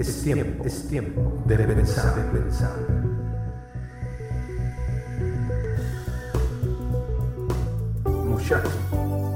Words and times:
es 0.00 0.22
tiempo, 0.22 0.64
es 0.64 0.88
tiempo 0.88 1.42
de 1.46 1.58
pensar, 1.58 2.16
de 2.16 2.40
pensar. 2.40 2.72
Muchacho, 8.04 8.70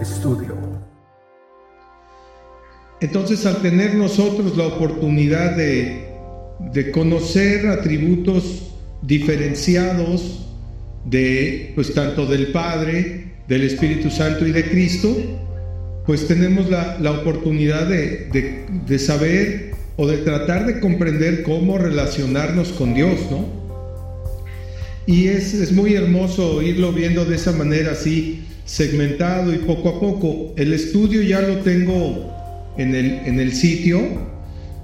estudio. 0.01 0.57
Entonces, 3.01 3.45
al 3.45 3.61
tener 3.61 3.95
nosotros 3.95 4.57
la 4.57 4.67
oportunidad 4.67 5.55
de, 5.55 6.09
de 6.73 6.91
conocer 6.91 7.67
atributos 7.67 8.73
diferenciados 9.03 10.49
de, 11.05 11.73
pues, 11.75 11.93
tanto 11.93 12.25
del 12.25 12.53
Padre, 12.53 13.35
del 13.47 13.65
Espíritu 13.65 14.11
Santo 14.11 14.47
y 14.47 14.53
de 14.53 14.65
Cristo, 14.71 15.15
pues 16.07 16.27
tenemos 16.27 16.71
la, 16.71 16.99
la 17.01 17.11
oportunidad 17.11 17.87
de, 17.87 18.29
de, 18.33 18.65
de 18.87 18.99
saber 18.99 19.74
o 19.97 20.07
de 20.07 20.19
tratar 20.19 20.67
de 20.67 20.81
comprender 20.81 21.43
cómo 21.43 21.79
relacionarnos 21.79 22.69
con 22.71 22.95
Dios, 22.95 23.21
¿no? 23.31 23.65
Y 25.07 25.29
es, 25.29 25.53
es, 25.55 25.73
muy 25.73 25.95
hermoso 25.95 26.63
irlo 26.63 26.93
viendo 26.93 27.25
de 27.25 27.37
esa 27.37 27.53
manera 27.53 27.93
así, 27.93 28.45
segmentado 28.65 29.53
y 29.53 29.59
poco 29.59 29.91
a 29.91 30.01
poco. 30.01 30.55
El 30.57 30.73
estudio 30.73 31.23
ya 31.23 31.43
lo 31.43 31.59
tengo 31.59 32.73
en 32.79 32.95
el, 32.95 33.07
en 33.27 33.39
el 33.39 33.53
sitio, 33.53 34.01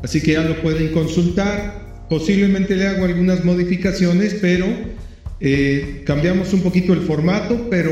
así 0.03 0.21
que 0.21 0.33
ya 0.33 0.43
lo 0.43 0.61
pueden 0.61 0.93
consultar. 0.93 2.05
Posiblemente 2.11 2.77
le 2.77 2.87
hago 2.87 3.07
algunas 3.07 3.45
modificaciones, 3.45 4.37
pero 4.41 4.67
eh, 5.41 6.03
cambiamos 6.05 6.53
un 6.53 6.61
poquito 6.61 6.93
el 6.93 7.01
formato, 7.01 7.69
pero 7.71 7.91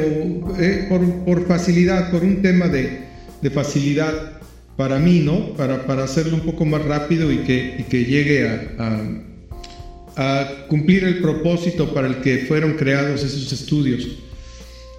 eh, 0.60 0.84
por, 0.88 1.24
por, 1.24 1.46
facilidad, 1.46 2.10
por 2.10 2.22
un 2.22 2.42
tema 2.42 2.68
de, 2.68 3.00
de 3.40 3.50
facilidad 3.50 4.37
para 4.78 5.00
mí, 5.00 5.18
¿no? 5.18 5.54
Para, 5.54 5.84
para, 5.86 6.04
hacerlo 6.04 6.36
un 6.36 6.42
poco 6.42 6.64
más 6.64 6.84
rápido 6.84 7.32
y 7.32 7.38
que, 7.38 7.74
y 7.80 7.82
que 7.82 8.04
llegue 8.04 8.48
a, 8.48 8.70
a, 8.78 10.40
a, 10.40 10.66
cumplir 10.68 11.02
el 11.02 11.18
propósito 11.18 11.92
para 11.92 12.06
el 12.06 12.20
que 12.20 12.46
fueron 12.46 12.74
creados 12.74 13.24
esos 13.24 13.52
estudios. 13.52 14.06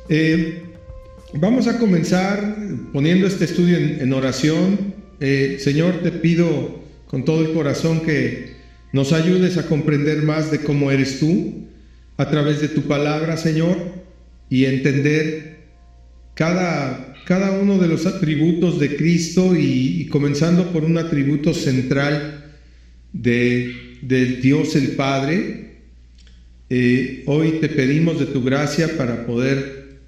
Eh, 0.09 0.63
vamos 1.33 1.67
a 1.67 1.79
comenzar 1.79 2.57
poniendo 2.91 3.25
este 3.25 3.45
estudio 3.45 3.77
en, 3.77 4.01
en 4.01 4.11
oración. 4.11 4.95
Eh, 5.21 5.59
Señor, 5.61 6.01
te 6.03 6.11
pido 6.11 6.81
con 7.07 7.23
todo 7.23 7.39
el 7.45 7.53
corazón 7.53 8.01
que 8.01 8.57
nos 8.91 9.13
ayudes 9.13 9.57
a 9.57 9.65
comprender 9.65 10.23
más 10.23 10.51
de 10.51 10.59
cómo 10.59 10.91
eres 10.91 11.21
tú 11.21 11.69
a 12.17 12.29
través 12.29 12.59
de 12.59 12.67
tu 12.67 12.81
palabra, 12.81 13.37
Señor, 13.37 13.77
y 14.49 14.65
entender 14.65 15.59
cada 16.33 17.08
cada 17.25 17.51
uno 17.51 17.77
de 17.77 17.87
los 17.87 18.05
atributos 18.05 18.79
de 18.79 18.95
Cristo 18.95 19.55
y, 19.55 20.07
comenzando 20.07 20.71
por 20.71 20.83
un 20.83 20.97
atributo 20.97 21.53
central 21.53 22.55
de, 23.13 23.73
del 24.01 24.41
Dios 24.41 24.75
el 24.75 24.91
Padre. 24.91 25.69
Eh, 26.69 27.23
hoy 27.25 27.59
te 27.61 27.69
pedimos 27.69 28.19
de 28.19 28.27
tu 28.27 28.43
gracia 28.43 28.97
para 28.97 29.25
poder 29.25 29.99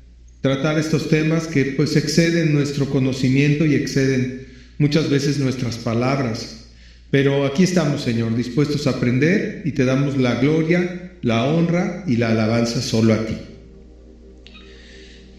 tratar 0.42 0.80
estos 0.80 1.10
temas 1.10 1.48
que 1.48 1.66
pues 1.66 1.96
exceden 1.96 2.54
nuestro 2.54 2.88
conocimiento 2.88 3.66
y 3.66 3.76
exceden 3.76 4.48
muchas 4.78 5.10
veces 5.10 5.40
nuestras 5.40 5.78
palabras. 5.78 6.62
Pero 7.12 7.46
aquí 7.46 7.64
estamos, 7.64 8.02
Señor, 8.02 8.36
dispuestos 8.36 8.88
a 8.88 8.92
aprender 8.92 9.62
y 9.66 9.74
te 9.74 9.86
damos 9.86 10.18
la 10.18 10.36
gloria, 10.36 11.12
la 11.22 11.46
honra 11.46 12.04
y 12.08 12.16
la 12.16 12.30
alabanza 12.30 12.82
solo 12.82 13.14
a 13.14 13.26
ti. 13.26 13.36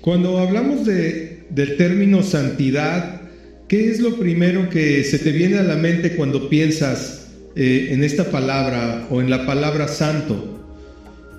Cuando 0.03 0.39
hablamos 0.39 0.84
de, 0.84 1.31
del 1.55 1.77
término 1.77 2.22
santidad, 2.22 3.20
¿qué 3.69 3.91
es 3.91 4.00
lo 4.00 4.17
primero 4.19 4.69
que 4.70 5.05
se 5.05 5.19
te 5.19 5.33
viene 5.33 5.59
a 5.59 5.62
la 5.62 5.77
mente 5.77 6.17
cuando 6.17 6.48
piensas 6.48 7.28
eh, 7.54 7.88
en 7.91 8.03
esta 8.03 8.31
palabra 8.31 9.06
o 9.10 9.21
en 9.21 9.31
la 9.31 9.47
palabra 9.47 9.88
santo? 9.88 10.53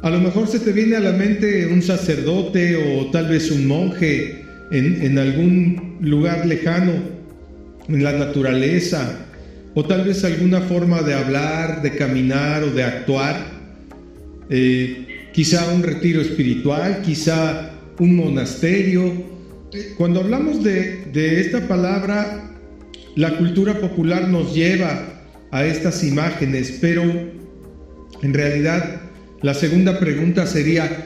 A 0.04 0.10
lo 0.10 0.20
mejor 0.20 0.48
se 0.48 0.60
te 0.60 0.74
viene 0.74 0.98
a 0.98 1.00
la 1.00 1.14
mente 1.14 1.66
un 1.68 1.82
sacerdote 1.82 2.76
o 2.76 3.10
tal 3.10 3.30
vez 3.30 3.50
un 3.52 3.66
monje 3.66 4.44
en, 4.70 5.18
algún 5.18 5.98
lugar 6.02 6.46
lejano, 6.46 6.94
en 7.88 8.04
la 8.04 8.12
naturaleza, 8.12 9.28
o 9.76 9.86
tal 9.86 10.04
vez 10.04 10.24
alguna 10.24 10.62
forma 10.62 11.02
de 11.02 11.14
hablar, 11.14 11.82
de 11.82 11.96
caminar 11.96 12.64
o 12.64 12.72
de 12.72 12.84
actuar. 12.84 13.46
Eh, 14.50 15.30
quizá 15.32 15.72
un 15.74 15.84
retiro 15.84 16.22
espiritual, 16.22 17.02
quizá 17.02 17.72
un 18.00 18.16
monasterio. 18.16 19.33
Cuando 19.98 20.20
hablamos 20.20 20.64
de, 20.64 21.06
de 21.12 21.42
esta 21.42 21.68
palabra, 21.68 22.52
la 23.16 23.38
cultura 23.38 23.80
popular 23.80 24.28
nos 24.28 24.54
lleva 24.54 25.14
a 25.52 25.66
estas 25.66 26.04
imágenes, 26.04 26.78
pero 26.82 27.04
en 27.04 28.34
realidad 28.34 29.02
la 29.42 29.54
segunda 29.54 30.00
pregunta 30.00 30.46
sería, 30.48 31.06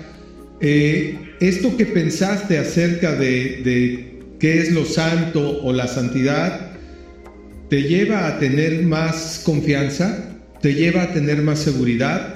eh, 0.62 1.18
¿esto 1.40 1.76
que 1.76 1.86
pensaste 1.86 2.58
acerca 2.58 3.14
de, 3.16 3.62
de, 3.64 4.20
qué 4.40 4.60
es 4.60 4.72
lo 4.72 4.86
santo 4.86 5.62
o 5.64 5.74
la 5.74 5.88
santidad, 5.88 6.72
te 7.70 7.84
lleva 7.84 8.28
a 8.28 8.40
tener 8.40 8.84
más 8.84 9.42
confianza? 9.44 10.36
¿Te 10.62 10.74
lleva 10.74 11.04
a 11.04 11.14
tener 11.14 11.42
más 11.42 11.60
seguridad? 11.60 12.36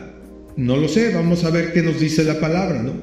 No 0.58 0.78
lo 0.78 0.88
sé, 0.88 1.14
vamos 1.14 1.44
a 1.44 1.50
ver 1.50 1.72
qué 1.72 1.82
nos 1.82 2.00
dice 2.00 2.24
la 2.24 2.40
palabra, 2.40 2.82
¿no? 2.84 2.94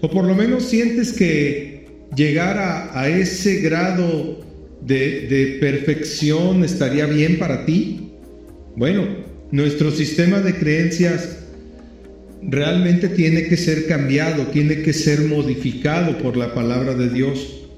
O 0.00 0.10
por 0.10 0.24
lo 0.24 0.34
menos 0.34 0.64
sientes 0.64 1.12
que 1.12 1.79
llegar 2.14 2.58
a, 2.58 3.08
ese 3.08 3.60
grado 3.60 4.40
de, 4.82 5.26
de, 5.28 5.58
perfección 5.60 6.64
estaría 6.64 7.06
bien 7.06 7.38
para 7.38 7.64
ti. 7.64 8.10
Bueno, 8.76 9.06
nuestro 9.50 9.90
sistema 9.90 10.40
de 10.40 10.54
creencias 10.54 11.38
realmente 12.42 13.08
tiene 13.08 13.44
que 13.44 13.56
ser 13.56 13.86
cambiado, 13.86 14.46
tiene 14.46 14.82
que 14.82 14.92
ser 14.92 15.20
modificado 15.22 16.18
por 16.18 16.36
la 16.36 16.54
palabra 16.54 16.94
de 16.94 17.10
Dios. 17.10 17.68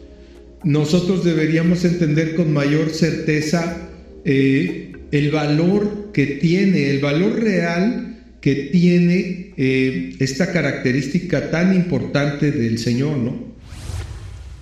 Nosotros 0.65 1.25
deberíamos 1.25 1.85
entender 1.85 2.35
con 2.35 2.53
mayor 2.53 2.91
certeza 2.91 3.89
eh, 4.25 4.93
el 5.11 5.31
valor 5.31 6.11
que 6.13 6.27
tiene, 6.27 6.91
el 6.91 7.01
valor 7.01 7.41
real 7.41 8.13
que 8.41 8.55
tiene 8.73 9.53
eh, 9.57 10.17
esta 10.19 10.53
característica 10.53 11.51
tan 11.51 11.75
importante 11.75 12.51
del 12.53 12.79
Señor, 12.79 13.17
¿no? 13.17 13.52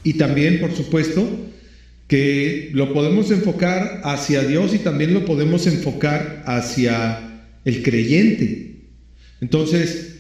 Y 0.05 0.15
también, 0.15 0.61
por 0.61 0.75
supuesto, 0.75 1.29
que 2.09 2.71
lo 2.73 2.93
podemos 2.93 3.31
enfocar 3.31 4.01
hacia 4.05 4.43
Dios 4.43 4.75
y 4.75 4.79
también 4.79 5.15
lo 5.15 5.25
podemos 5.25 5.67
enfocar 5.67 6.43
hacia 6.47 7.47
el 7.65 7.83
creyente. 7.83 8.77
Entonces, 9.41 10.17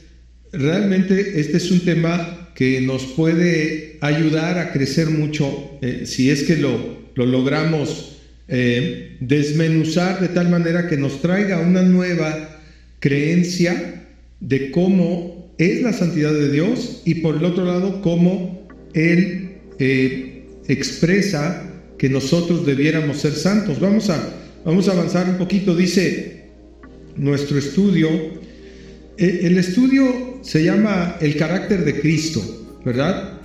realmente 0.52 1.40
este 1.40 1.56
es 1.56 1.70
un 1.70 1.80
tema 1.80 2.50
que 2.54 2.80
nos 2.80 3.04
puede 3.06 3.98
ayudar 4.00 4.58
a 4.58 4.72
crecer 4.72 5.08
mucho 5.10 5.78
eh, 5.82 6.02
si 6.04 6.30
es 6.30 6.44
que 6.44 6.56
lo, 6.56 7.00
lo 7.14 7.26
logramos 7.26 8.18
eh, 8.48 9.16
desmenuzar 9.20 10.20
de 10.20 10.28
tal 10.28 10.48
manera 10.48 10.88
que 10.88 10.96
nos 10.96 11.22
traiga 11.22 11.60
una 11.60 11.82
nueva 11.82 12.60
creencia 12.98 14.04
de 14.40 14.70
cómo 14.70 15.54
es 15.58 15.82
la 15.82 15.92
santidad 15.92 16.32
de 16.32 16.50
Dios 16.50 17.02
y 17.04 17.16
por 17.16 17.36
el 17.36 17.44
otro 17.44 17.64
lado 17.64 18.00
cómo 18.02 18.66
Él 18.94 19.49
expresa 20.68 21.70
que 21.98 22.08
nosotros 22.08 22.64
debiéramos 22.64 23.18
ser 23.18 23.32
santos. 23.32 23.78
Vamos 23.78 24.08
a, 24.10 24.18
vamos 24.64 24.88
a 24.88 24.92
avanzar 24.92 25.28
un 25.28 25.36
poquito, 25.36 25.74
dice 25.74 26.44
nuestro 27.16 27.58
estudio. 27.58 28.08
Eh, 29.18 29.40
el 29.42 29.58
estudio 29.58 30.38
se 30.42 30.64
llama 30.64 31.16
El 31.20 31.36
carácter 31.36 31.84
de 31.84 32.00
Cristo, 32.00 32.40
¿verdad? 32.84 33.38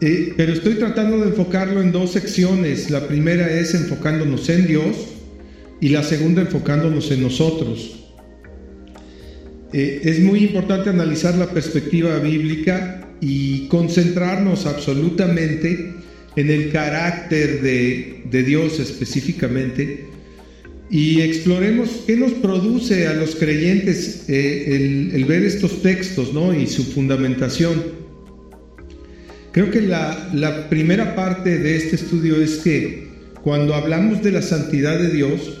Eh, 0.00 0.34
pero 0.36 0.52
estoy 0.52 0.74
tratando 0.74 1.18
de 1.18 1.30
enfocarlo 1.30 1.80
en 1.80 1.90
dos 1.90 2.12
secciones. 2.12 2.90
La 2.90 3.08
primera 3.08 3.50
es 3.50 3.74
enfocándonos 3.74 4.48
en 4.48 4.66
Dios 4.66 4.96
y 5.80 5.88
la 5.88 6.02
segunda 6.02 6.42
enfocándonos 6.42 7.10
en 7.10 7.22
nosotros. 7.22 8.06
Eh, 9.72 10.02
es 10.04 10.20
muy 10.20 10.44
importante 10.44 10.90
analizar 10.90 11.34
la 11.34 11.50
perspectiva 11.50 12.16
bíblica 12.18 13.03
y 13.20 13.68
concentrarnos 13.68 14.66
absolutamente 14.66 15.94
en 16.36 16.50
el 16.50 16.70
carácter 16.72 17.62
de, 17.62 18.22
de 18.30 18.42
Dios 18.42 18.80
específicamente 18.80 20.14
y 20.90 21.22
exploremos 21.22 21.88
qué 22.06 22.16
nos 22.16 22.32
produce 22.32 23.06
a 23.06 23.14
los 23.14 23.34
creyentes 23.36 24.28
eh, 24.28 24.76
el, 24.76 25.10
el, 25.14 25.24
ver 25.24 25.42
estos 25.42 25.82
textos 25.82 26.32
¿no? 26.32 26.54
y 26.54 26.66
su 26.66 26.84
fundamentación. 26.84 27.82
Creo 29.52 29.70
que 29.70 29.80
la, 29.80 30.30
la 30.34 30.68
primera 30.68 31.14
parte 31.14 31.58
de 31.58 31.76
este 31.76 31.96
estudio 31.96 32.36
es 32.36 32.56
que 32.56 33.08
cuando 33.42 33.74
hablamos 33.74 34.22
de 34.22 34.32
la 34.32 34.42
santidad 34.42 34.98
de 34.98 35.10
Dios, 35.10 35.58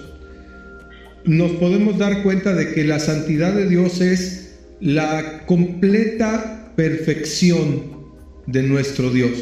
nos 1.24 1.52
podemos 1.52 1.98
dar 1.98 2.22
cuenta 2.22 2.54
de 2.54 2.72
que 2.72 2.84
la 2.84 2.98
santidad 2.98 3.54
de 3.54 3.68
Dios 3.68 4.00
es 4.00 4.56
la 4.80 5.46
completa 5.46 6.63
perfección 6.76 7.94
de 8.46 8.62
nuestro 8.62 9.10
Dios, 9.10 9.32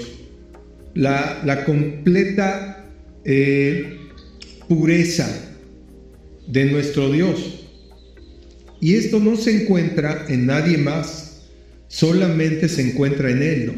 la, 0.95 1.43
la 1.45 1.65
completa 1.65 2.87
eh, 3.25 3.99
pureza 4.69 5.29
de 6.47 6.65
nuestro 6.67 7.11
Dios. 7.11 7.67
Y 8.81 8.95
esto 8.95 9.21
no 9.21 9.37
se 9.37 9.63
encuentra 9.63 10.27
en 10.29 10.47
nadie 10.47 10.77
más, 10.77 11.47
solamente 11.89 12.69
se 12.69 12.83
encuentra 12.83 13.31
en 13.31 13.43
Él. 13.43 13.73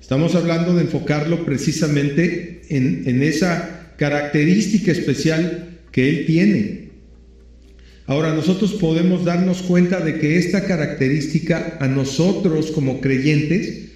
Estamos 0.00 0.34
hablando 0.34 0.74
de 0.74 0.82
enfocarlo 0.82 1.44
precisamente 1.44 2.62
en, 2.68 3.02
en 3.06 3.22
esa 3.22 3.94
característica 3.98 4.90
especial 4.90 5.78
que 5.92 6.08
Él 6.08 6.26
tiene. 6.26 6.81
Ahora 8.06 8.34
nosotros 8.34 8.72
podemos 8.74 9.24
darnos 9.24 9.62
cuenta 9.62 10.00
de 10.00 10.18
que 10.18 10.36
esta 10.36 10.64
característica 10.64 11.78
a 11.80 11.86
nosotros 11.86 12.70
como 12.72 13.00
creyentes 13.00 13.90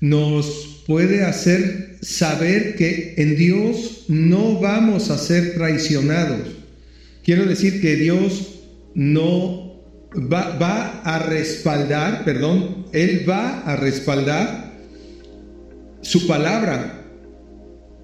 nos 0.00 0.82
puede 0.86 1.24
hacer 1.24 1.96
saber 2.02 2.74
que 2.74 3.14
en 3.18 3.36
Dios 3.36 4.04
no 4.08 4.58
vamos 4.58 5.10
a 5.10 5.18
ser 5.18 5.54
traicionados. 5.54 6.40
Quiero 7.22 7.46
decir 7.46 7.80
que 7.80 7.94
Dios 7.94 8.58
no 8.94 9.80
va, 10.12 11.00
a 11.02 11.20
respaldar, 11.20 12.24
perdón, 12.24 12.86
Él 12.92 13.24
va 13.28 13.60
a 13.60 13.76
respaldar 13.76 14.72
su 16.00 16.26
palabra 16.26 17.04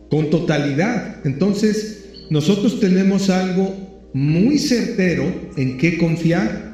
con 0.08 0.30
totalidad. 0.30 1.16
Entonces, 1.26 2.04
nosotros 2.30 2.78
tenemos 2.78 3.28
algo 3.28 3.87
muy 4.18 4.58
certero 4.58 5.32
en 5.56 5.78
qué 5.78 5.96
confiar 5.96 6.72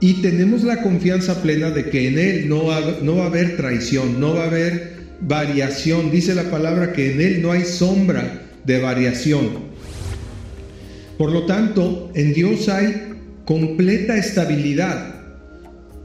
y 0.00 0.14
tenemos 0.14 0.64
la 0.64 0.82
confianza 0.82 1.40
plena 1.40 1.70
de 1.70 1.88
que 1.88 2.08
en 2.08 2.18
Él 2.18 2.48
no 2.48 2.66
va, 2.66 2.98
no 3.00 3.16
va 3.16 3.24
a 3.24 3.26
haber 3.28 3.56
traición, 3.56 4.18
no 4.18 4.34
va 4.34 4.42
a 4.42 4.46
haber 4.48 4.94
variación. 5.20 6.10
Dice 6.10 6.34
la 6.34 6.50
palabra 6.50 6.92
que 6.92 7.12
en 7.12 7.20
Él 7.20 7.42
no 7.42 7.52
hay 7.52 7.64
sombra 7.64 8.42
de 8.64 8.80
variación. 8.80 9.50
Por 11.16 11.30
lo 11.30 11.46
tanto, 11.46 12.10
en 12.16 12.34
Dios 12.34 12.68
hay 12.68 13.12
completa 13.44 14.16
estabilidad. 14.16 15.14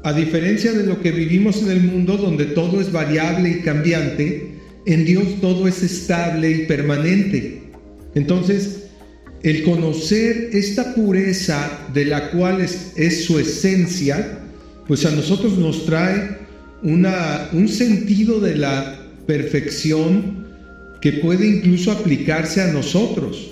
A 0.04 0.14
diferencia 0.14 0.72
de 0.72 0.86
lo 0.86 1.02
que 1.02 1.12
vivimos 1.12 1.64
en 1.64 1.72
el 1.72 1.82
mundo 1.82 2.16
donde 2.18 2.46
todo 2.46 2.80
es 2.80 2.92
variable 2.92 3.50
y 3.50 3.62
cambiante, 3.62 4.52
en 4.86 5.04
Dios 5.04 5.42
todo 5.42 5.68
es 5.68 5.82
estable 5.82 6.52
y 6.52 6.66
permanente. 6.68 7.64
Entonces, 8.14 8.79
el 9.44 9.64
conocer 9.64 10.50
esta 10.54 10.94
pureza 10.94 11.88
de 11.94 12.06
la 12.06 12.32
cual 12.32 12.62
es, 12.62 13.24
su 13.24 13.40
esencia, 13.40 14.40
pues 14.88 15.06
a 15.06 15.12
nosotros 15.12 15.58
nos 15.58 15.86
trae 15.86 16.38
una, 16.84 17.50
un 17.54 17.68
sentido 17.68 18.40
de 18.40 18.58
la 18.58 19.00
perfección 19.26 20.46
que 21.02 21.14
puede 21.14 21.48
incluso 21.48 21.92
aplicarse 21.92 22.62
a 22.62 22.74
nosotros, 22.74 23.52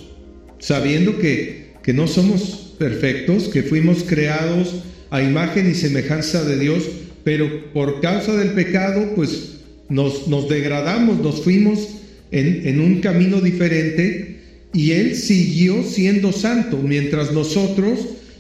sabiendo 0.60 1.18
que, 1.20 1.74
que 1.84 1.94
no 1.94 2.08
somos 2.08 2.76
perfectos, 2.78 3.48
que 3.48 3.64
fuimos 3.64 4.04
creados 4.04 4.84
a 5.10 5.22
imagen 5.22 5.72
y 5.72 5.74
semejanza 5.74 6.44
de 6.44 6.60
Dios, 6.60 6.84
pero 7.24 7.72
por 7.72 8.02
causa 8.02 8.36
del 8.36 8.50
pecado, 8.50 9.14
pues 9.16 9.60
nos, 9.88 10.28
nos 10.28 10.50
degradamos, 10.50 11.20
nos 11.20 11.42
fuimos 11.44 11.88
en, 12.32 12.68
en 12.68 12.82
un 12.82 13.00
camino 13.00 13.40
diferente 13.40 14.37
y 14.78 14.92
Él 14.92 15.16
siguió 15.16 15.84
siendo 15.84 16.32
santo, 16.32 16.78
mientras 16.78 17.32
nosotros 17.32 17.98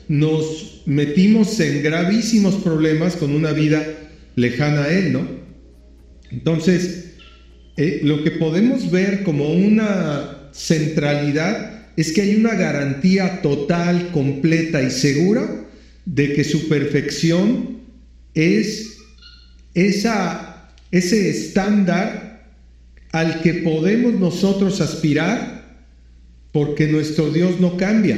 nos 0.08 0.84
metimos 0.86 1.60
en 1.60 1.82
gravísimos 1.82 2.54
problemas 2.58 3.16
con 3.16 3.32
una 3.32 3.54
vida 3.54 3.84
lejana 4.36 4.84
a 4.84 4.94
Él, 4.94 5.14
¿no? 5.14 5.28
Entonces, 6.30 7.16
eh, 7.76 8.02
lo 8.04 8.24
que 8.24 8.30
podemos 8.30 8.92
ver 8.92 9.24
como 9.24 9.52
una 9.52 10.52
centralidad 10.54 11.88
es 11.98 12.12
que 12.12 12.22
hay 12.22 12.36
una 12.36 12.54
garantía 12.54 13.42
total, 13.42 14.12
completa 14.12 14.84
y 14.84 14.92
segura 14.92 15.66
de 16.06 16.34
que 16.34 16.44
su 16.44 16.70
perfección 16.70 17.80
es 18.36 19.00
esa, 19.74 20.70
ese 20.92 21.32
estándar 21.32 22.46
al 23.12 23.42
que 23.42 23.56
podemos 23.56 24.14
nosotros 24.20 24.82
aspirar 24.82 25.57
porque 26.58 26.88
nuestro 26.88 27.30
Dios 27.30 27.60
no 27.60 27.78
cambia. 27.78 28.18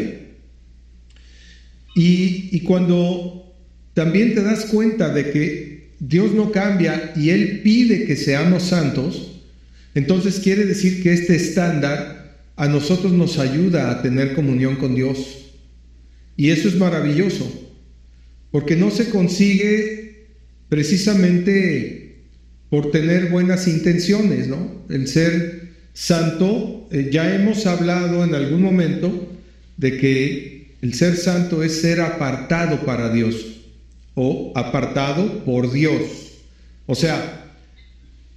Y, 1.94 2.48
y 2.54 2.62
cuando 2.62 3.54
también 3.94 4.34
te 4.34 4.42
das 4.42 4.68
cuenta 4.68 5.14
de 5.14 5.32
que 5.32 5.90
Dios 6.00 6.32
no 6.32 6.50
cambia 6.50 7.12
y 7.18 7.32
Él 7.32 7.60
pide 7.66 8.06
que 8.06 8.16
seamos 8.16 8.64
santos, 8.64 9.42
entonces 9.94 10.40
quiere 10.40 10.66
decir 10.66 11.04
que 11.04 11.12
este 11.12 11.36
estándar 11.36 12.40
a 12.56 12.70
nosotros 12.70 13.12
nos 13.12 13.40
ayuda 13.40 13.92
a 13.92 14.02
tener 14.02 14.34
comunión 14.36 14.78
con 14.78 14.96
Dios. 14.96 15.52
Y 16.38 16.52
eso 16.52 16.70
es 16.70 16.78
maravilloso, 16.78 17.46
porque 18.52 18.78
no 18.78 18.90
se 18.90 19.10
consigue 19.10 20.28
precisamente 20.70 22.22
por 22.70 22.90
tener 22.92 23.32
buenas 23.32 23.68
intenciones, 23.68 24.48
¿no? 24.48 24.86
El 24.90 25.10
ser 25.10 25.74
santo, 25.92 26.79
eh, 26.92 27.10
ya 27.12 27.36
hemos 27.36 27.66
hablado 27.66 28.24
en 28.24 28.34
algún 28.34 28.62
momento 28.62 29.30
de 29.78 29.98
que 29.98 30.76
el 30.82 30.94
ser 30.94 31.16
santo 31.18 31.64
es 31.64 31.82
ser 31.82 32.02
apartado 32.02 32.86
para 32.86 33.12
Dios 33.12 33.36
o 34.16 34.52
apartado 34.56 35.44
por 35.46 35.72
Dios. 35.72 36.02
O 36.86 36.96
sea, 36.96 37.56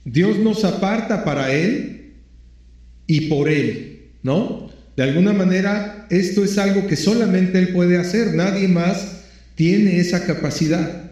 Dios 0.05 0.39
nos 0.39 0.65
aparta 0.65 1.25
para 1.25 1.53
Él 1.53 2.13
y 3.07 3.23
por 3.23 3.49
Él, 3.49 4.11
¿no? 4.23 4.71
De 4.97 5.03
alguna 5.03 5.33
manera, 5.33 6.07
esto 6.11 6.45
es 6.45 6.59
algo 6.59 6.87
que 6.87 6.97
solamente 6.97 7.59
Él 7.59 7.69
puede 7.69 7.97
hacer, 7.97 8.35
nadie 8.35 8.69
más 8.69 9.23
tiene 9.55 9.99
esa 9.99 10.27
capacidad. 10.27 11.11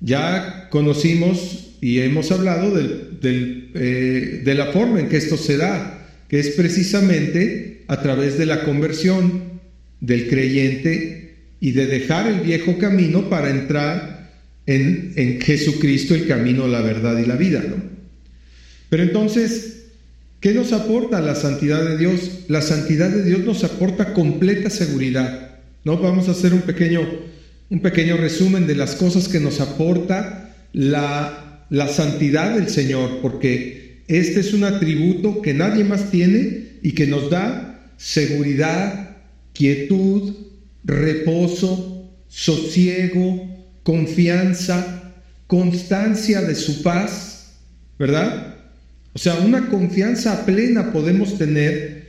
Ya 0.00 0.68
conocimos 0.70 1.76
y 1.80 2.00
hemos 2.00 2.30
hablado 2.30 2.78
eh, 2.78 4.42
de 4.44 4.54
la 4.54 4.66
forma 4.66 5.00
en 5.00 5.08
que 5.08 5.16
esto 5.16 5.36
se 5.36 5.56
da, 5.56 6.01
que 6.32 6.40
es 6.40 6.52
precisamente 6.52 7.84
a 7.88 8.00
través 8.00 8.38
de 8.38 8.46
la 8.46 8.64
conversión 8.64 9.60
del 10.00 10.30
creyente 10.30 11.34
y 11.60 11.72
de 11.72 11.84
dejar 11.84 12.26
el 12.26 12.40
viejo 12.40 12.78
camino 12.78 13.28
para 13.28 13.50
entrar 13.50 14.32
en, 14.64 15.12
en 15.16 15.42
Jesucristo, 15.42 16.14
el 16.14 16.26
camino, 16.26 16.66
la 16.68 16.80
verdad 16.80 17.18
y 17.18 17.26
la 17.26 17.36
vida. 17.36 17.62
¿no? 17.68 17.76
Pero 18.88 19.02
entonces, 19.02 19.88
¿qué 20.40 20.54
nos 20.54 20.72
aporta 20.72 21.20
la 21.20 21.34
santidad 21.34 21.84
de 21.86 21.98
Dios? 21.98 22.46
La 22.48 22.62
santidad 22.62 23.10
de 23.10 23.24
Dios 23.24 23.40
nos 23.40 23.62
aporta 23.62 24.14
completa 24.14 24.70
seguridad. 24.70 25.58
¿no? 25.84 25.98
Vamos 25.98 26.28
a 26.28 26.30
hacer 26.30 26.54
un 26.54 26.62
pequeño, 26.62 27.06
un 27.68 27.80
pequeño 27.80 28.16
resumen 28.16 28.66
de 28.66 28.76
las 28.76 28.94
cosas 28.94 29.28
que 29.28 29.38
nos 29.38 29.60
aporta 29.60 30.56
la, 30.72 31.66
la 31.68 31.88
santidad 31.88 32.54
del 32.54 32.70
Señor, 32.70 33.18
porque 33.20 33.81
este 34.08 34.40
es 34.40 34.52
un 34.52 34.64
atributo 34.64 35.42
que 35.42 35.54
nadie 35.54 35.84
más 35.84 36.10
tiene 36.10 36.78
y 36.82 36.92
que 36.92 37.06
nos 37.06 37.30
da 37.30 37.92
seguridad, 37.96 39.16
quietud, 39.52 40.34
reposo, 40.84 42.10
sosiego, 42.28 43.48
confianza, 43.82 45.12
constancia 45.46 46.40
de 46.42 46.54
su 46.54 46.82
paz, 46.82 47.54
¿verdad? 47.98 48.56
O 49.12 49.18
sea, 49.18 49.34
una 49.36 49.68
confianza 49.68 50.44
plena 50.46 50.92
podemos 50.92 51.38
tener 51.38 52.08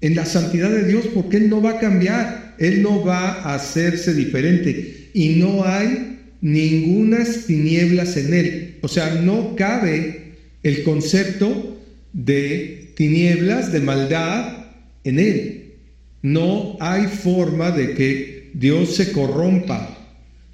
en 0.00 0.14
la 0.14 0.26
santidad 0.26 0.70
de 0.70 0.84
Dios 0.84 1.06
porque 1.14 1.38
Él 1.38 1.48
no 1.48 1.62
va 1.62 1.70
a 1.70 1.80
cambiar, 1.80 2.54
Él 2.58 2.82
no 2.82 3.04
va 3.04 3.42
a 3.42 3.54
hacerse 3.54 4.12
diferente 4.12 5.10
y 5.14 5.36
no 5.36 5.64
hay 5.64 6.18
ningunas 6.42 7.46
tinieblas 7.46 8.16
en 8.18 8.34
Él. 8.34 8.78
O 8.82 8.88
sea, 8.88 9.14
no 9.14 9.56
cabe 9.56 10.23
el 10.64 10.82
concepto 10.82 11.78
de 12.12 12.92
tinieblas, 12.96 13.70
de 13.70 13.80
maldad 13.80 14.66
en 15.04 15.20
Él. 15.20 15.74
No 16.22 16.76
hay 16.80 17.06
forma 17.06 17.70
de 17.70 17.94
que 17.94 18.50
Dios 18.54 18.96
se 18.96 19.12
corrompa. 19.12 19.96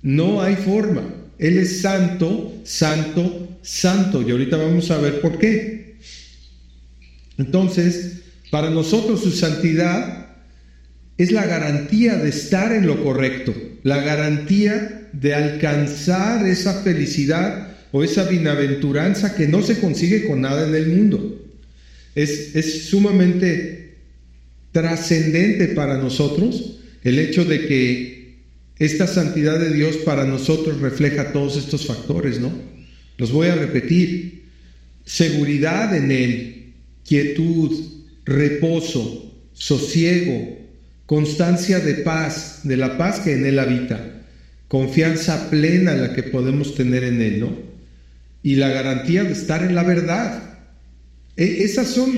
No 0.02 0.42
hay 0.42 0.56
forma. 0.56 1.02
Él 1.38 1.58
es 1.58 1.80
santo, 1.80 2.52
santo, 2.64 3.58
santo. 3.62 4.22
Y 4.22 4.32
ahorita 4.32 4.56
vamos 4.56 4.90
a 4.90 4.98
ver 4.98 5.20
por 5.20 5.38
qué. 5.38 5.96
Entonces, 7.38 8.22
para 8.50 8.68
nosotros 8.68 9.22
su 9.22 9.30
santidad 9.30 10.26
es 11.16 11.30
la 11.30 11.46
garantía 11.46 12.16
de 12.16 12.30
estar 12.30 12.72
en 12.72 12.86
lo 12.86 13.04
correcto, 13.04 13.54
la 13.82 13.98
garantía 14.02 15.08
de 15.12 15.34
alcanzar 15.34 16.46
esa 16.46 16.82
felicidad 16.82 17.76
o 17.92 18.04
esa 18.04 18.24
bienaventuranza 18.24 19.34
que 19.34 19.48
no 19.48 19.62
se 19.62 19.80
consigue 19.80 20.26
con 20.26 20.40
nada 20.40 20.68
en 20.68 20.74
el 20.74 20.88
mundo. 20.88 21.40
Es, 22.14 22.54
es 22.54 22.84
sumamente 22.84 23.96
trascendente 24.72 25.68
para 25.68 25.98
nosotros 25.98 26.78
el 27.02 27.18
hecho 27.18 27.44
de 27.44 27.66
que 27.66 28.20
esta 28.78 29.06
santidad 29.06 29.58
de 29.58 29.74
Dios 29.74 29.96
para 29.98 30.24
nosotros 30.24 30.80
refleja 30.80 31.32
todos 31.32 31.56
estos 31.56 31.86
factores, 31.86 32.40
¿no? 32.40 32.52
Los 33.18 33.32
voy 33.32 33.48
a 33.48 33.54
repetir. 33.54 34.44
Seguridad 35.04 35.94
en 35.94 36.10
Él, 36.10 36.72
quietud, 37.06 37.72
reposo, 38.24 39.34
sosiego, 39.52 40.58
constancia 41.04 41.80
de 41.80 41.94
paz, 41.94 42.60
de 42.64 42.76
la 42.76 42.96
paz 42.96 43.20
que 43.20 43.32
en 43.32 43.44
Él 43.44 43.58
habita, 43.58 44.22
confianza 44.68 45.50
plena 45.50 45.94
la 45.94 46.14
que 46.14 46.22
podemos 46.22 46.74
tener 46.74 47.04
en 47.04 47.20
Él, 47.20 47.40
¿no? 47.40 47.69
Y 48.42 48.56
la 48.56 48.68
garantía 48.68 49.24
de 49.24 49.32
estar 49.32 49.62
en 49.62 49.74
la 49.74 49.82
verdad. 49.82 50.42
E, 51.36 51.62
esas 51.64 51.88
son 51.88 52.12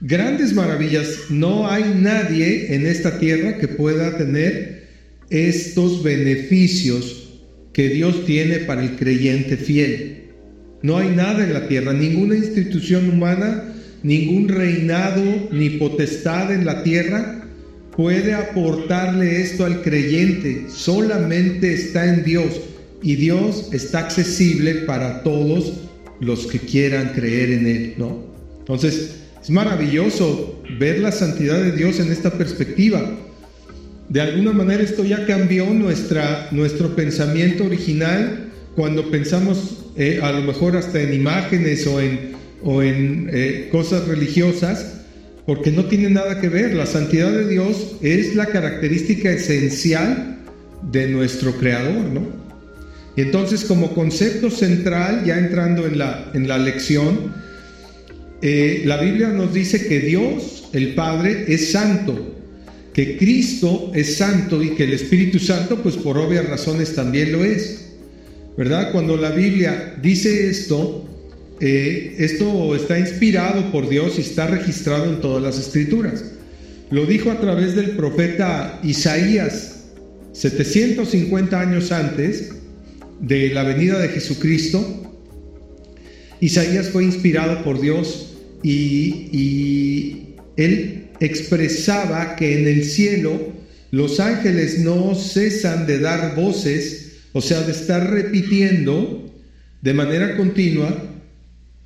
grandes 0.00 0.52
maravillas. 0.52 1.08
No 1.30 1.70
hay 1.70 1.84
nadie 1.96 2.74
en 2.74 2.86
esta 2.86 3.18
tierra 3.18 3.58
que 3.58 3.68
pueda 3.68 4.16
tener 4.18 4.88
estos 5.30 6.02
beneficios 6.02 7.40
que 7.72 7.88
Dios 7.88 8.26
tiene 8.26 8.58
para 8.58 8.82
el 8.82 8.96
creyente 8.96 9.56
fiel. 9.56 10.24
No 10.82 10.98
hay 10.98 11.10
nada 11.10 11.44
en 11.44 11.54
la 11.54 11.68
tierra, 11.68 11.92
ninguna 11.92 12.36
institución 12.36 13.08
humana, 13.08 13.72
ningún 14.02 14.48
reinado 14.48 15.48
ni 15.52 15.70
potestad 15.70 16.52
en 16.52 16.66
la 16.66 16.82
tierra 16.82 17.42
puede 17.96 18.34
aportarle 18.34 19.42
esto 19.42 19.64
al 19.64 19.82
creyente. 19.82 20.66
Solamente 20.68 21.72
está 21.72 22.12
en 22.12 22.24
Dios 22.24 22.60
y 23.02 23.16
Dios 23.16 23.68
está 23.72 24.00
accesible 24.00 24.74
para 24.86 25.22
todos 25.22 25.72
los 26.20 26.46
que 26.46 26.58
quieran 26.58 27.12
creer 27.14 27.50
en 27.50 27.66
Él, 27.66 27.94
¿no? 27.98 28.24
Entonces, 28.60 29.16
es 29.42 29.50
maravilloso 29.50 30.62
ver 30.78 31.00
la 31.00 31.10
santidad 31.10 31.60
de 31.60 31.72
Dios 31.72 31.98
en 31.98 32.12
esta 32.12 32.30
perspectiva. 32.38 33.18
De 34.08 34.20
alguna 34.20 34.52
manera 34.52 34.82
esto 34.82 35.04
ya 35.04 35.26
cambió 35.26 35.66
nuestra, 35.66 36.48
nuestro 36.52 36.94
pensamiento 36.94 37.64
original 37.64 38.52
cuando 38.76 39.10
pensamos 39.10 39.78
eh, 39.96 40.20
a 40.22 40.30
lo 40.32 40.42
mejor 40.42 40.76
hasta 40.76 41.00
en 41.00 41.12
imágenes 41.12 41.86
o 41.86 42.00
en, 42.00 42.32
o 42.62 42.82
en 42.82 43.28
eh, 43.32 43.68
cosas 43.72 44.06
religiosas, 44.06 45.00
porque 45.44 45.72
no 45.72 45.86
tiene 45.86 46.08
nada 46.08 46.40
que 46.40 46.48
ver. 46.48 46.74
La 46.74 46.86
santidad 46.86 47.32
de 47.32 47.48
Dios 47.48 47.96
es 48.00 48.36
la 48.36 48.46
característica 48.46 49.30
esencial 49.30 50.38
de 50.90 51.08
nuestro 51.08 51.52
Creador, 51.56 52.04
¿no? 52.04 52.51
Y 53.16 53.20
entonces 53.20 53.64
como 53.64 53.94
concepto 53.94 54.50
central, 54.50 55.24
ya 55.24 55.38
entrando 55.38 55.86
en 55.86 55.98
la, 55.98 56.30
en 56.32 56.48
la 56.48 56.58
lección, 56.58 57.34
eh, 58.40 58.82
la 58.86 59.00
Biblia 59.00 59.28
nos 59.28 59.52
dice 59.52 59.86
que 59.86 60.00
Dios, 60.00 60.64
el 60.72 60.94
Padre, 60.94 61.44
es 61.48 61.72
santo, 61.72 62.36
que 62.94 63.16
Cristo 63.16 63.92
es 63.94 64.16
santo 64.16 64.62
y 64.62 64.70
que 64.70 64.84
el 64.84 64.94
Espíritu 64.94 65.38
Santo, 65.38 65.82
pues 65.82 65.96
por 65.96 66.16
obvias 66.18 66.48
razones 66.48 66.94
también 66.94 67.32
lo 67.32 67.44
es. 67.44 67.78
¿Verdad? 68.56 68.92
Cuando 68.92 69.16
la 69.16 69.30
Biblia 69.30 69.94
dice 70.02 70.50
esto, 70.50 71.08
eh, 71.60 72.16
esto 72.18 72.74
está 72.74 72.98
inspirado 72.98 73.70
por 73.70 73.88
Dios 73.88 74.18
y 74.18 74.22
está 74.22 74.46
registrado 74.46 75.04
en 75.04 75.20
todas 75.20 75.42
las 75.42 75.58
escrituras. 75.58 76.24
Lo 76.90 77.06
dijo 77.06 77.30
a 77.30 77.40
través 77.40 77.74
del 77.74 77.92
profeta 77.92 78.78
Isaías, 78.82 79.84
750 80.32 81.58
años 81.58 81.92
antes 81.92 82.50
de 83.20 83.50
la 83.50 83.62
venida 83.62 83.98
de 83.98 84.08
Jesucristo. 84.08 85.02
Isaías 86.40 86.88
fue 86.88 87.04
inspirado 87.04 87.62
por 87.62 87.80
Dios 87.80 88.34
y, 88.62 90.18
él 90.56 91.08
expresaba 91.20 92.36
que 92.36 92.60
en 92.60 92.68
el 92.68 92.84
cielo 92.84 93.52
los 93.90 94.20
ángeles 94.20 94.80
no 94.80 95.14
cesan 95.14 95.86
de 95.86 95.98
dar 95.98 96.34
voces, 96.34 97.20
o 97.32 97.40
sea, 97.40 97.62
de 97.62 97.72
estar 97.72 98.10
repitiendo 98.10 99.32
de 99.80 99.94
manera 99.94 100.36
continua 100.36 100.94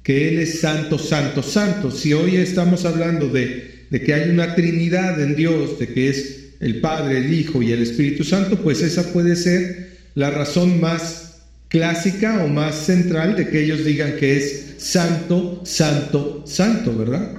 que 0.03 0.29
Él 0.29 0.39
es 0.39 0.61
santo, 0.61 0.99
santo, 0.99 1.43
santo. 1.43 1.91
Si 1.91 2.13
hoy 2.13 2.37
estamos 2.37 2.85
hablando 2.85 3.29
de, 3.29 3.87
de, 3.91 4.01
que 4.01 4.15
hay 4.15 4.31
una 4.31 4.55
Trinidad 4.55 5.21
en 5.21 5.37
Dios, 5.37 5.79
de 5.79 5.89
que 5.89 6.09
es 6.09 6.55
el 6.61 6.81
Padre, 6.81 7.19
el 7.19 7.35
Hijo 7.35 7.63
y 7.63 7.73
el 7.73 7.83
Espíritu 7.83 8.25
Santo, 8.25 8.57
pues 8.63 8.83
esa 8.83 9.13
puede 9.13 9.37
ser 9.37 9.96
la 10.17 10.31
razón 10.31 10.81
más 10.81 11.43
clásica 11.69 12.43
o 12.43 12.49
más 12.49 12.75
central 12.75 13.37
de 13.37 13.49
que 13.49 13.63
ellos 13.63 13.85
digan 13.85 14.17
que 14.17 14.39
es 14.39 14.75
santo, 14.79 15.61
santo, 15.65 16.43
santo, 16.47 16.97
¿verdad? 16.97 17.33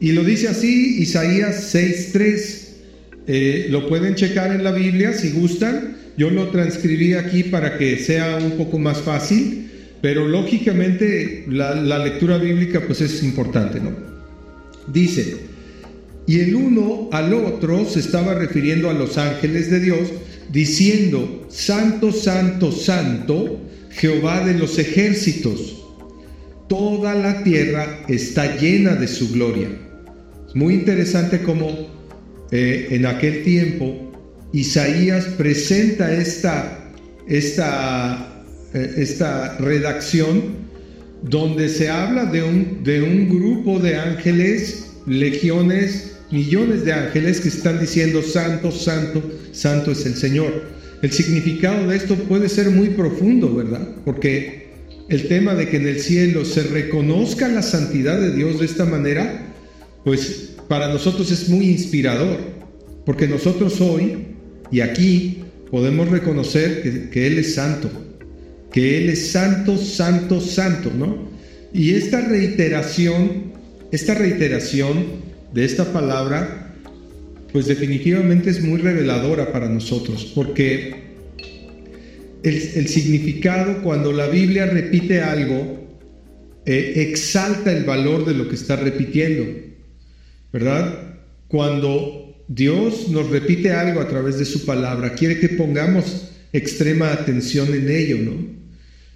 Y 0.00 0.12
lo 0.12 0.24
dice 0.24 0.48
así 0.48 1.00
Isaías 1.00 1.74
6.3. 1.74 2.66
Eh, 3.28 3.66
lo 3.70 3.88
pueden 3.88 4.14
checar 4.16 4.52
en 4.52 4.64
la 4.64 4.72
Biblia 4.72 5.12
si 5.12 5.30
gustan. 5.30 5.96
Yo 6.18 6.30
lo 6.30 6.48
transcribí 6.48 7.14
aquí 7.14 7.44
para 7.44 7.78
que 7.78 7.98
sea 7.98 8.36
un 8.36 8.52
poco 8.52 8.78
más 8.78 8.98
fácil, 8.98 9.70
pero 10.02 10.26
lógicamente 10.26 11.44
la, 11.48 11.74
la 11.74 11.98
lectura 11.98 12.36
bíblica 12.38 12.80
pues 12.84 13.00
es 13.00 13.22
importante, 13.22 13.78
¿no? 13.80 13.92
Dice, 14.92 15.36
y 16.26 16.40
el 16.40 16.56
uno 16.56 17.10
al 17.12 17.32
otro 17.32 17.88
se 17.88 18.00
estaba 18.00 18.34
refiriendo 18.34 18.90
a 18.90 18.94
los 18.94 19.18
ángeles 19.18 19.70
de 19.70 19.80
Dios, 19.80 20.08
diciendo, 20.56 21.46
Santo, 21.50 22.10
Santo, 22.10 22.72
Santo, 22.72 23.60
Jehová 23.90 24.42
de 24.42 24.54
los 24.54 24.78
ejércitos 24.78 25.84
toda 26.66 27.14
la 27.14 27.44
tierra 27.44 28.00
está 28.08 28.56
llena 28.56 28.94
de 28.94 29.06
su 29.06 29.30
gloria. 29.32 29.68
Es 30.48 30.56
muy 30.56 30.72
interesante 30.72 31.42
cómo 31.42 31.68
eh, 32.52 32.88
en 32.90 33.04
aquel 33.04 33.42
tiempo 33.42 34.10
Isaías 34.54 35.26
presenta 35.36 36.10
esta, 36.10 36.90
esta, 37.28 38.42
eh, 38.72 38.94
esta 38.96 39.58
redacción 39.58 40.56
donde 41.22 41.68
se 41.68 41.90
habla 41.90 42.24
de 42.24 42.42
un, 42.42 42.82
de 42.82 43.02
un 43.02 43.28
grupo 43.28 43.78
de 43.78 43.96
ángeles, 43.96 44.90
legiones, 45.06 46.16
millones 46.30 46.86
de 46.86 46.94
ángeles 46.94 47.42
que 47.42 47.48
están 47.48 47.78
diciendo, 47.78 48.22
Santo, 48.22 48.72
Santo, 48.72 49.22
Santo 49.56 49.92
es 49.92 50.04
el 50.06 50.14
Señor. 50.14 50.64
El 51.02 51.10
significado 51.12 51.88
de 51.88 51.96
esto 51.96 52.14
puede 52.14 52.48
ser 52.48 52.70
muy 52.70 52.90
profundo, 52.90 53.54
¿verdad? 53.54 53.86
Porque 54.04 54.66
el 55.08 55.28
tema 55.28 55.54
de 55.54 55.68
que 55.68 55.76
en 55.76 55.88
el 55.88 56.00
cielo 56.00 56.44
se 56.44 56.62
reconozca 56.64 57.48
la 57.48 57.62
santidad 57.62 58.20
de 58.20 58.34
Dios 58.34 58.58
de 58.58 58.66
esta 58.66 58.84
manera, 58.84 59.54
pues 60.04 60.50
para 60.68 60.88
nosotros 60.88 61.30
es 61.30 61.48
muy 61.48 61.70
inspirador, 61.70 62.38
porque 63.04 63.28
nosotros 63.28 63.80
hoy 63.80 64.26
y 64.70 64.80
aquí 64.80 65.44
podemos 65.70 66.08
reconocer 66.10 67.10
que, 67.10 67.26
Él 67.26 67.38
es 67.38 67.54
santo, 67.54 67.90
que 68.72 68.98
Él 68.98 69.10
es 69.10 69.30
santo, 69.30 69.78
santo, 69.78 70.40
santo, 70.40 70.90
¿no? 70.96 71.28
Y 71.72 71.94
esta 71.94 72.20
reiteración, 72.20 73.52
esta 73.92 74.14
reiteración 74.14 75.04
de 75.52 75.64
esta 75.64 75.92
palabra, 75.92 76.65
pues 77.52 77.66
definitivamente 77.66 78.50
es 78.50 78.62
muy 78.62 78.80
reveladora 78.80 79.52
para 79.52 79.68
nosotros, 79.68 80.32
porque 80.34 81.06
el, 82.42 82.88
significado 82.88 83.82
cuando 83.82 84.12
la 84.12 84.28
Biblia 84.28 84.66
repite 84.66 85.20
algo, 85.20 85.86
eh, 86.64 87.08
exalta 87.08 87.72
el 87.72 87.84
valor 87.84 88.24
de 88.24 88.34
lo 88.34 88.48
que 88.48 88.54
está 88.54 88.76
repitiendo, 88.76 89.44
¿verdad? 90.52 91.18
Cuando 91.48 92.44
Dios 92.48 93.08
nos 93.08 93.30
repite 93.30 93.72
algo 93.72 94.00
a 94.00 94.08
través 94.08 94.38
de 94.38 94.44
su 94.44 94.64
palabra, 94.64 95.14
quiere 95.14 95.40
que 95.40 95.48
pongamos 95.50 96.30
extrema 96.52 97.12
atención 97.12 97.74
en 97.74 97.90
ello, 97.90 98.18
¿no? 98.18 98.56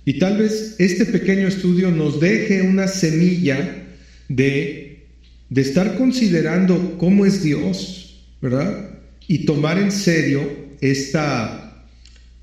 Y 0.05 0.19
tal 0.19 0.39
vez 0.39 0.77
este 0.79 1.07
pequeño 1.07 1.47
estudio 1.47 1.91
nos 1.91 2.21
deje 2.21 2.63
una 2.63 2.89
semilla 2.89 3.87
de, 4.29 5.07
de 5.51 5.61
estar 5.61 5.97
considerando 5.97 6.97
cómo 6.99 7.27
es 7.27 7.43
Dios, 7.43 8.10
¿verdad? 8.41 8.91
Y 9.27 9.45
tomar 9.45 9.79
en 9.79 9.93
serio 9.93 10.43
esta, 10.81 11.87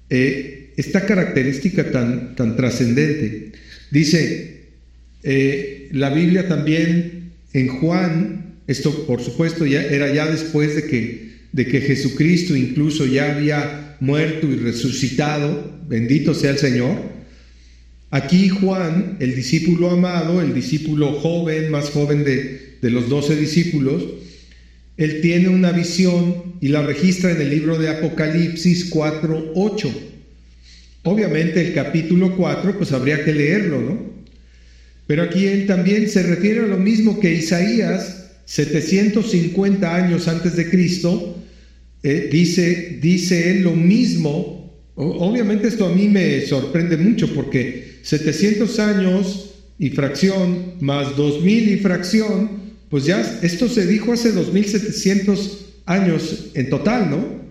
eh, 0.10 0.74
esta 0.78 1.06
característica 1.06 1.92
tan, 1.92 2.36
tan 2.36 2.56
trascendente. 2.56 3.52
Dice 3.92 4.58
eh, 5.24 5.90
la 5.92 6.10
Biblia 6.10 6.48
también 6.48 7.32
en 7.54 7.68
Juan, 7.68 8.56
esto 8.68 9.06
por 9.06 9.22
supuesto 9.22 9.66
ya 9.66 9.82
era 9.84 10.14
ya 10.14 10.30
después 10.30 10.76
de 10.76 10.84
que, 10.84 11.32
de 11.52 11.66
que 11.66 11.82
Jesucristo 11.82 12.56
incluso 12.56 13.06
ya 13.06 13.36
había 13.36 13.98
muerto 14.00 14.48
y 14.48 14.56
resucitado, 14.56 15.80
bendito 15.88 16.34
sea 16.34 16.52
el 16.52 16.58
Señor. 16.58 17.18
Aquí 18.10 18.48
Juan, 18.50 19.18
el 19.20 19.36
discípulo 19.36 19.90
amado, 19.90 20.42
el 20.42 20.54
discípulo 20.54 21.14
joven, 21.14 21.72
más 21.72 21.90
joven 21.90 22.24
de, 22.24 22.78
de 22.82 22.90
los 22.90 23.10
doce 23.10 23.36
discípulos, 23.36 24.04
él 24.98 25.22
tiene 25.22 25.48
una 25.48 25.72
visión 25.72 26.56
y 26.60 26.70
la 26.70 26.82
registra 26.82 27.32
en 27.32 27.40
el 27.40 27.52
libro 27.52 27.78
de 27.78 27.90
Apocalipsis 27.90 28.90
4, 28.90 29.52
8. 29.54 29.92
Obviamente 31.04 31.62
el 31.62 31.74
capítulo 31.74 32.36
4 32.36 32.78
pues 32.78 32.92
habría 32.92 33.24
que 33.24 33.34
leerlo, 33.34 33.80
¿no? 33.80 34.18
Pero 35.06 35.24
aquí 35.24 35.46
él 35.46 35.68
también 35.68 36.10
se 36.10 36.24
refiere 36.24 36.62
a 36.62 36.68
lo 36.68 36.78
mismo 36.78 37.20
que 37.20 37.34
Isaías, 37.34 38.32
750 38.46 39.96
años 39.96 40.28
antes 40.28 40.56
de 40.56 40.70
Cristo, 40.70 41.38
eh, 42.04 42.28
dice, 42.32 43.00
dice 43.02 43.52
él 43.52 43.64
lo 43.64 43.74
mismo. 43.74 44.56
obviamente 44.96 45.68
esto 45.68 45.86
a 45.86 45.94
mí 45.94 46.08
me 46.08 46.42
sorprende 46.42 46.98
mucho 46.98 47.34
porque 47.34 48.00
700 48.02 48.80
años 48.80 49.54
y 49.78 49.92
fracción 49.92 50.74
más 50.82 51.16
2000 51.16 51.70
y 51.70 51.78
fracción, 51.78 52.67
pues 52.90 53.06
ya 53.06 53.40
esto 53.42 53.68
se 53.68 53.86
dijo 53.86 54.14
hace 54.14 54.32
2700 54.32 55.66
años 55.86 56.52
en 56.54 56.70
total, 56.70 57.10
¿no? 57.10 57.48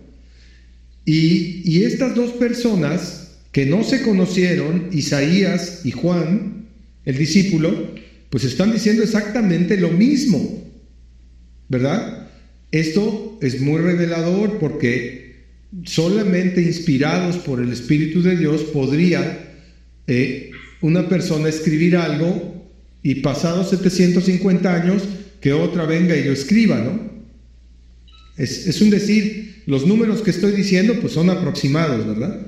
Y, 1.05 1.83
estas 1.83 2.15
dos 2.15 2.31
personas 2.31 3.37
que 3.53 3.65
no 3.65 3.83
se 3.83 4.01
conocieron, 4.01 4.89
Isaías 4.91 5.81
y 5.85 5.91
Juan, 5.91 6.67
el 7.05 7.17
discípulo, 7.17 7.93
pues 8.29 8.43
están 8.43 8.73
diciendo 8.73 9.03
exactamente 9.03 9.77
lo 9.77 9.89
mismo, 9.89 10.65
¿verdad? 11.69 12.27
Esto 12.71 13.39
es 13.41 13.61
muy 13.61 13.79
revelador 13.79 14.59
porque 14.59 15.45
solamente 15.85 16.61
inspirados 16.61 17.37
por 17.37 17.61
el 17.61 17.71
Espíritu 17.71 18.21
de 18.21 18.35
Dios 18.35 18.63
podría 18.63 19.55
eh, 20.07 20.51
una 20.81 21.07
persona 21.07 21.47
escribir 21.47 21.95
algo 21.95 22.69
y 23.01 23.15
pasados 23.15 23.69
750 23.69 24.75
años 24.75 25.03
que 25.41 25.53
otra 25.53 25.85
venga 25.85 26.15
y 26.15 26.23
lo 26.23 26.31
escriba, 26.31 26.79
¿no? 26.79 27.17
Es, 28.37 28.81
un 28.81 28.91
decir, 28.91 29.63
los 29.65 29.85
números 29.85 30.21
que 30.21 30.29
estoy 30.29 30.51
diciendo 30.51 30.99
pues 31.01 31.13
son 31.13 31.29
aproximados, 31.29 32.05
¿verdad? 32.05 32.45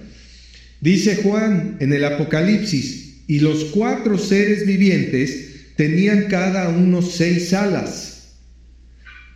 Dice 0.82 1.18
Juan 1.18 1.78
en 1.80 1.94
el 1.94 2.06
Apocalipsis, 2.06 3.24
y 3.28 3.40
los 3.40 3.66
cuatro 3.66 4.18
seres 4.18 4.66
vivientes 4.66 5.74
tenían 5.76 6.26
cada 6.30 6.70
uno 6.70 7.02
seis 7.02 7.54
alas, 7.54 8.36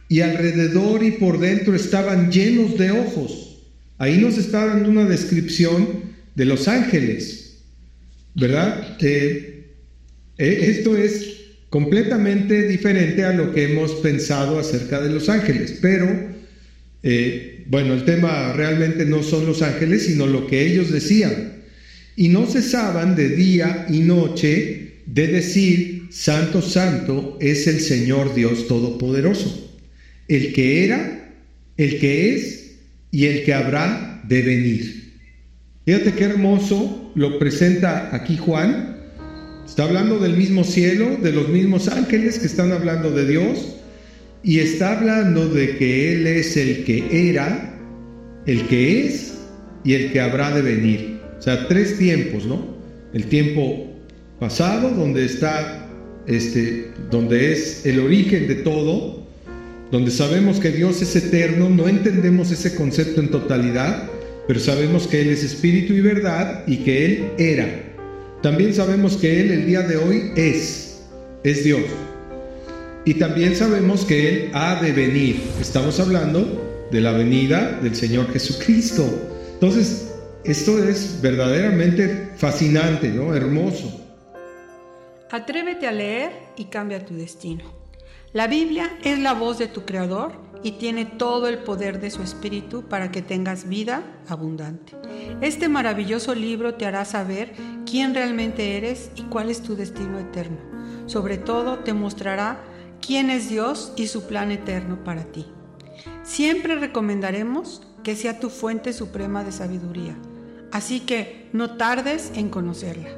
y 0.09 0.21
alrededor 0.21 1.03
y 1.03 1.11
por 1.11 1.39
dentro 1.39 1.75
estaban 1.75 2.31
llenos 2.31 2.77
de 2.77 2.91
ojos. 2.91 3.63
Ahí 3.97 4.17
nos 4.17 4.37
está 4.37 4.65
dando 4.65 4.89
una 4.89 5.05
descripción 5.05 6.13
de 6.35 6.45
los 6.45 6.67
ángeles, 6.67 7.63
¿verdad? 8.35 8.97
Eh, 9.01 9.65
esto 10.37 10.97
es 10.97 11.42
completamente 11.73 12.67
diferente 12.67 13.25
a 13.25 13.33
lo 13.33 13.51
que 13.51 13.63
hemos 13.63 13.93
pensado 13.93 14.59
acerca 14.59 15.01
de 15.01 15.09
los 15.09 15.27
ángeles, 15.27 15.79
pero 15.81 16.07
eh, 17.01 17.63
bueno, 17.65 17.95
el 17.95 18.05
tema 18.05 18.53
realmente 18.53 19.07
no 19.07 19.23
son 19.23 19.47
los 19.47 19.63
ángeles, 19.63 20.05
sino 20.05 20.27
lo 20.27 20.45
que 20.45 20.67
ellos 20.67 20.91
decían. 20.91 21.63
Y 22.15 22.27
no 22.29 22.45
cesaban 22.45 23.15
de 23.15 23.29
día 23.29 23.87
y 23.89 24.01
noche 24.01 24.97
de 25.07 25.27
decir, 25.29 26.09
Santo, 26.11 26.61
Santo 26.61 27.39
es 27.41 27.65
el 27.65 27.79
Señor 27.79 28.35
Dios 28.35 28.67
Todopoderoso, 28.67 29.75
el 30.27 30.53
que 30.53 30.85
era, 30.85 31.33
el 31.77 31.97
que 31.97 32.35
es 32.35 32.75
y 33.09 33.25
el 33.25 33.45
que 33.45 33.53
habrá 33.55 34.21
de 34.27 34.43
venir. 34.43 35.13
Fíjate 35.87 36.13
qué 36.13 36.25
hermoso 36.25 37.11
lo 37.15 37.39
presenta 37.39 38.15
aquí 38.15 38.37
Juan. 38.37 38.92
Está 39.65 39.85
hablando 39.85 40.19
del 40.19 40.35
mismo 40.35 40.63
cielo, 40.63 41.17
de 41.21 41.31
los 41.31 41.49
mismos 41.49 41.87
ángeles 41.87 42.39
que 42.39 42.47
están 42.47 42.71
hablando 42.71 43.11
de 43.11 43.27
Dios, 43.27 43.77
y 44.43 44.59
está 44.59 44.97
hablando 44.97 45.47
de 45.47 45.77
que 45.77 46.13
Él 46.13 46.27
es 46.27 46.57
el 46.57 46.83
que 46.83 47.29
era, 47.29 47.79
el 48.45 48.67
que 48.67 49.05
es 49.05 49.35
y 49.83 49.93
el 49.93 50.11
que 50.11 50.19
habrá 50.19 50.51
de 50.51 50.61
venir. 50.61 51.19
O 51.39 51.41
sea, 51.41 51.67
tres 51.67 51.97
tiempos, 51.97 52.45
¿no? 52.45 52.75
El 53.13 53.25
tiempo 53.25 53.87
pasado, 54.39 54.89
donde 54.89 55.25
está, 55.25 55.89
este, 56.27 56.91
donde 57.09 57.53
es 57.53 57.85
el 57.85 57.99
origen 57.99 58.47
de 58.47 58.55
todo, 58.55 59.23
donde 59.91 60.11
sabemos 60.11 60.59
que 60.59 60.71
Dios 60.71 61.01
es 61.01 61.15
eterno, 61.15 61.69
no 61.69 61.87
entendemos 61.87 62.51
ese 62.51 62.75
concepto 62.75 63.21
en 63.21 63.29
totalidad, 63.29 64.09
pero 64.47 64.59
sabemos 64.59 65.07
que 65.07 65.21
Él 65.21 65.29
es 65.29 65.43
espíritu 65.43 65.93
y 65.93 66.01
verdad 66.01 66.63
y 66.67 66.77
que 66.77 67.05
Él 67.05 67.25
era. 67.37 67.92
También 68.43 68.75
sabemos 68.75 69.15
que 69.15 69.39
Él 69.39 69.51
el 69.51 69.65
día 69.65 69.83
de 69.83 69.95
hoy 69.95 70.33
es, 70.35 71.01
es 71.45 71.63
Dios. 71.63 71.83
Y 73.05 73.13
también 73.13 73.55
sabemos 73.55 74.03
que 74.03 74.27
Él 74.27 74.51
ha 74.53 74.81
de 74.81 74.91
venir. 74.91 75.41
Estamos 75.61 75.97
hablando 76.01 76.87
de 76.91 76.99
la 76.99 77.13
venida 77.13 77.79
del 77.81 77.95
Señor 77.95 78.29
Jesucristo. 78.33 79.05
Entonces, 79.53 80.11
esto 80.43 80.77
es 80.83 81.19
verdaderamente 81.21 82.31
fascinante, 82.35 83.07
¿no? 83.07 83.33
Hermoso. 83.33 84.01
Atrévete 85.31 85.87
a 85.87 85.93
leer 85.93 86.33
y 86.57 86.65
cambia 86.65 87.05
tu 87.05 87.15
destino. 87.15 87.63
La 88.33 88.47
Biblia 88.47 88.97
es 89.05 89.19
la 89.19 89.31
voz 89.31 89.57
de 89.57 89.67
tu 89.67 89.85
Creador 89.85 90.33
y 90.63 90.73
tiene 90.73 91.05
todo 91.05 91.47
el 91.47 91.59
poder 91.59 91.99
de 91.99 92.09
su 92.09 92.21
Espíritu 92.21 92.83
para 92.83 93.11
que 93.11 93.21
tengas 93.21 93.67
vida 93.67 94.03
abundante. 94.27 94.93
Este 95.41 95.67
maravilloso 95.67 96.33
libro 96.33 96.75
te 96.75 96.85
hará 96.85 97.05
saber 97.05 97.53
quién 97.85 98.15
realmente 98.15 98.77
eres 98.77 99.11
y 99.15 99.23
cuál 99.23 99.49
es 99.49 99.61
tu 99.61 99.75
destino 99.75 100.19
eterno. 100.19 100.57
Sobre 101.05 101.37
todo 101.37 101.79
te 101.79 101.93
mostrará 101.93 102.63
quién 103.05 103.29
es 103.29 103.49
Dios 103.49 103.93
y 103.97 104.07
su 104.07 104.25
plan 104.25 104.51
eterno 104.51 105.03
para 105.03 105.25
ti. 105.25 105.45
Siempre 106.23 106.75
recomendaremos 106.75 107.81
que 108.03 108.15
sea 108.15 108.39
tu 108.39 108.49
fuente 108.49 108.93
suprema 108.93 109.43
de 109.43 109.51
sabiduría, 109.51 110.15
así 110.71 111.01
que 111.01 111.49
no 111.53 111.75
tardes 111.77 112.31
en 112.35 112.49
conocerla. 112.49 113.09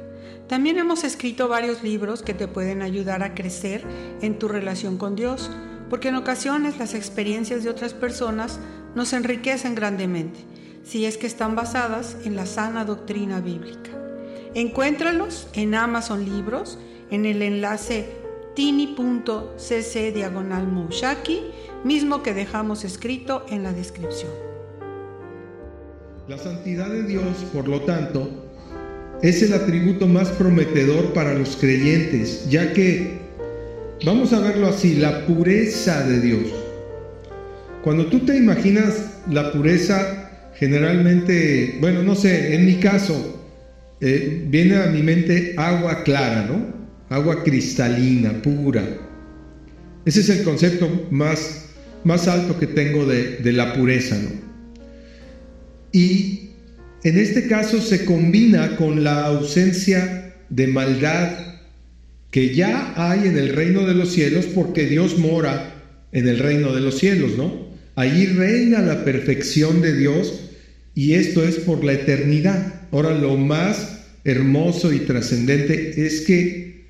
También 0.48 0.78
hemos 0.78 1.02
escrito 1.02 1.48
varios 1.48 1.82
libros 1.82 2.22
que 2.22 2.34
te 2.34 2.46
pueden 2.46 2.82
ayudar 2.82 3.24
a 3.24 3.34
crecer 3.34 3.84
en 4.20 4.38
tu 4.38 4.46
relación 4.46 4.96
con 4.96 5.16
Dios, 5.16 5.50
porque 5.88 6.08
en 6.08 6.16
ocasiones 6.16 6.78
las 6.78 6.94
experiencias 6.94 7.64
de 7.64 7.70
otras 7.70 7.94
personas 7.94 8.58
nos 8.94 9.12
enriquecen 9.12 9.74
grandemente, 9.74 10.40
si 10.84 11.04
es 11.04 11.16
que 11.16 11.26
están 11.26 11.54
basadas 11.54 12.16
en 12.24 12.36
la 12.36 12.46
sana 12.46 12.84
doctrina 12.84 13.40
bíblica. 13.40 13.90
Encuéntralos 14.54 15.48
en 15.52 15.74
Amazon 15.74 16.24
Libros, 16.24 16.78
en 17.10 17.26
el 17.26 17.42
enlace 17.42 18.08
tini.cc 18.54 20.12
diagonal 20.12 20.66
mismo 21.84 22.22
que 22.22 22.32
dejamos 22.32 22.84
escrito 22.84 23.44
en 23.50 23.62
la 23.62 23.72
descripción. 23.72 24.30
La 26.26 26.38
santidad 26.38 26.88
de 26.88 27.04
Dios, 27.04 27.36
por 27.52 27.68
lo 27.68 27.82
tanto, 27.82 28.28
es 29.22 29.42
el 29.42 29.52
atributo 29.52 30.08
más 30.08 30.30
prometedor 30.30 31.12
para 31.12 31.34
los 31.34 31.56
creyentes, 31.56 32.50
ya 32.50 32.72
que, 32.72 33.25
vamos 34.04 34.32
a 34.32 34.40
verlo 34.40 34.68
así, 34.68 34.96
la 34.96 35.26
pureza 35.26 36.06
de 36.06 36.20
Dios. 36.20 36.46
Cuando 37.82 38.06
tú 38.06 38.20
te 38.20 38.36
imaginas 38.36 39.20
la 39.30 39.52
pureza, 39.52 40.50
generalmente, 40.54 41.78
bueno, 41.80 42.02
no 42.02 42.14
sé, 42.14 42.54
en 42.54 42.66
mi 42.66 42.76
caso, 42.76 43.44
eh, 44.00 44.44
viene 44.48 44.76
a 44.76 44.86
mi 44.86 45.02
mente 45.02 45.54
agua 45.56 46.02
clara, 46.02 46.46
¿no? 46.46 46.74
Agua 47.08 47.44
cristalina, 47.44 48.42
pura. 48.42 48.82
Ese 50.04 50.20
es 50.20 50.28
el 50.30 50.44
concepto 50.44 51.06
más, 51.10 51.70
más 52.04 52.28
alto 52.28 52.58
que 52.58 52.66
tengo 52.66 53.06
de, 53.06 53.36
de 53.38 53.52
la 53.52 53.72
pureza, 53.72 54.16
¿no? 54.16 54.30
Y 55.92 56.50
en 57.04 57.18
este 57.18 57.46
caso 57.46 57.80
se 57.80 58.04
combina 58.04 58.76
con 58.76 59.04
la 59.04 59.26
ausencia 59.26 60.34
de 60.50 60.66
maldad 60.66 61.55
que 62.30 62.54
ya 62.54 62.92
hay 62.96 63.28
en 63.28 63.38
el 63.38 63.50
reino 63.50 63.86
de 63.86 63.94
los 63.94 64.12
cielos 64.12 64.46
porque 64.46 64.86
Dios 64.86 65.18
mora 65.18 65.82
en 66.12 66.28
el 66.28 66.38
reino 66.38 66.74
de 66.74 66.80
los 66.80 66.98
cielos, 66.98 67.36
¿no? 67.36 67.66
Allí 67.94 68.26
reina 68.26 68.80
la 68.82 69.04
perfección 69.04 69.80
de 69.80 69.96
Dios 69.96 70.40
y 70.94 71.14
esto 71.14 71.44
es 71.44 71.56
por 71.56 71.84
la 71.84 71.92
eternidad. 71.92 72.88
Ahora 72.90 73.16
lo 73.16 73.36
más 73.36 74.00
hermoso 74.24 74.92
y 74.92 75.00
trascendente 75.00 76.06
es 76.06 76.22
que 76.22 76.86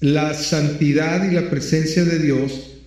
la 0.00 0.34
santidad 0.34 1.30
y 1.30 1.34
la 1.34 1.50
presencia 1.50 2.04
de 2.04 2.18
Dios 2.18 2.78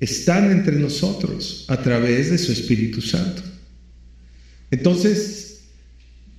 están 0.00 0.50
entre 0.50 0.76
nosotros 0.76 1.64
a 1.68 1.82
través 1.82 2.30
de 2.30 2.38
su 2.38 2.52
Espíritu 2.52 3.00
Santo. 3.00 3.42
Entonces, 4.70 5.60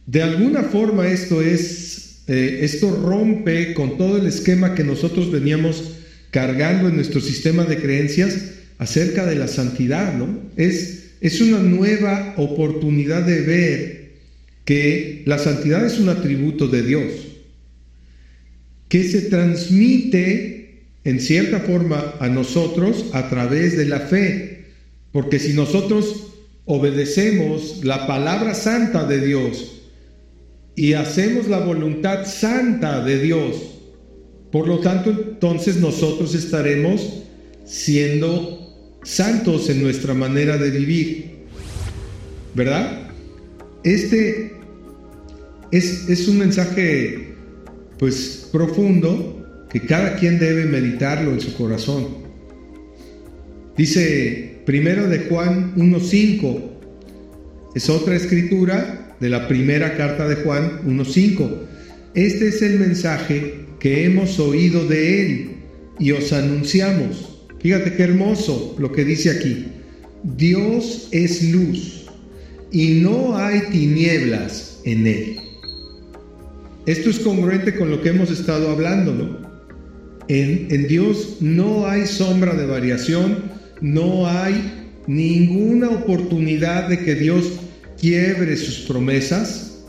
de 0.06 0.22
alguna 0.22 0.64
forma 0.64 1.08
esto 1.08 1.42
es, 1.42 1.89
eh, 2.30 2.60
esto 2.62 2.92
rompe 2.92 3.74
con 3.74 3.98
todo 3.98 4.18
el 4.18 4.28
esquema 4.28 4.76
que 4.76 4.84
nosotros 4.84 5.32
veníamos 5.32 5.96
cargando 6.30 6.88
en 6.88 6.96
nuestro 6.96 7.22
sistema 7.22 7.64
de 7.64 7.78
creencias 7.78 8.52
acerca 8.78 9.26
de 9.26 9.34
la 9.34 9.48
santidad, 9.48 10.14
¿no? 10.14 10.40
Es, 10.56 11.14
es 11.22 11.42
una 11.42 11.58
nueva 11.58 12.36
oportunidad 12.38 13.24
de 13.24 13.42
ver 13.42 14.12
que 14.64 15.24
la 15.26 15.40
santidad 15.40 15.84
es 15.84 15.98
un 15.98 16.10
atributo 16.10 16.68
de 16.68 16.84
Dios, 16.84 17.12
que 18.90 19.04
se 19.06 19.22
transmite 19.22 20.84
en 21.06 21.20
cierta 21.20 21.62
forma 21.62 22.14
a 22.20 22.30
nosotros 22.30 23.08
a 23.14 23.28
través 23.30 23.76
de 23.76 23.86
la 23.86 24.02
fe, 24.02 24.66
porque 25.12 25.40
si 25.40 25.54
nosotros 25.54 26.28
obedecemos 26.66 27.84
la 27.84 28.06
palabra 28.06 28.54
santa 28.54 29.04
de 29.06 29.26
Dios, 29.26 29.79
y 30.80 30.94
hacemos 30.94 31.50
la 31.50 31.60
voluntad 31.60 32.26
santa 32.26 33.04
de 33.04 33.20
Dios. 33.20 33.82
Por 34.50 34.66
lo 34.66 34.80
tanto, 34.80 35.10
entonces 35.10 35.76
nosotros 35.76 36.34
estaremos 36.34 37.22
siendo 37.66 38.98
santos 39.04 39.70
en 39.70 39.84
nuestra 39.84 40.14
manera 40.14 40.58
de 40.58 40.72
vivir. 40.72 41.32
¿Verdad? 42.56 43.10
Este 43.84 44.54
es, 45.74 46.08
es 46.08 46.30
un 46.30 46.38
mensaje 46.38 47.36
pues 47.98 48.48
profundo 48.50 49.68
que 49.70 49.82
cada 49.82 50.16
quien 50.16 50.40
debe 50.40 50.64
meditarlo 50.64 51.34
en 51.34 51.42
su 51.42 51.54
corazón. 51.56 52.08
Dice 53.76 54.62
Primero 54.66 55.10
de 55.10 55.26
Juan 55.28 55.76
1.5. 55.76 56.62
Es 57.76 57.90
otra 57.90 58.16
escritura 58.16 58.99
de 59.20 59.30
la 59.30 59.48
primera 59.48 59.98
carta 59.98 60.28
de 60.28 60.36
Juan 60.38 60.82
1.5. 60.86 61.50
Este 62.14 62.48
es 62.48 62.62
el 62.62 62.80
mensaje 62.80 63.66
que 63.80 64.06
hemos 64.06 64.40
oído 64.40 64.88
de 64.88 65.22
Él 65.22 65.50
y 66.00 66.12
os 66.12 66.34
anunciamos. 66.34 67.46
Fíjate 67.60 67.96
qué 67.96 68.04
hermoso 68.04 68.76
lo 68.80 68.92
que 68.92 69.04
dice 69.04 69.32
aquí. 69.32 69.68
Dios 70.24 71.10
es 71.12 71.44
luz 71.52 72.06
y 72.72 73.02
no 73.02 73.38
hay 73.38 73.62
tinieblas 73.72 74.80
en 74.86 75.08
Él. 75.08 75.36
Esto 76.86 77.10
es 77.10 77.20
congruente 77.20 77.76
con 77.76 77.92
lo 77.92 78.02
que 78.02 78.10
hemos 78.10 78.32
estado 78.32 78.70
hablando, 78.72 79.14
¿no? 79.14 79.50
En, 80.28 80.68
en 80.70 80.88
Dios 80.88 81.38
no 81.42 81.88
hay 81.88 82.06
sombra 82.06 82.54
de 82.54 82.66
variación, 82.66 83.44
no 83.82 84.28
hay 84.28 84.90
ninguna 85.08 85.90
oportunidad 85.90 86.88
de 86.88 87.00
que 87.00 87.16
Dios 87.16 87.60
quiebre 88.00 88.56
sus 88.58 88.80
promesas, 88.80 89.84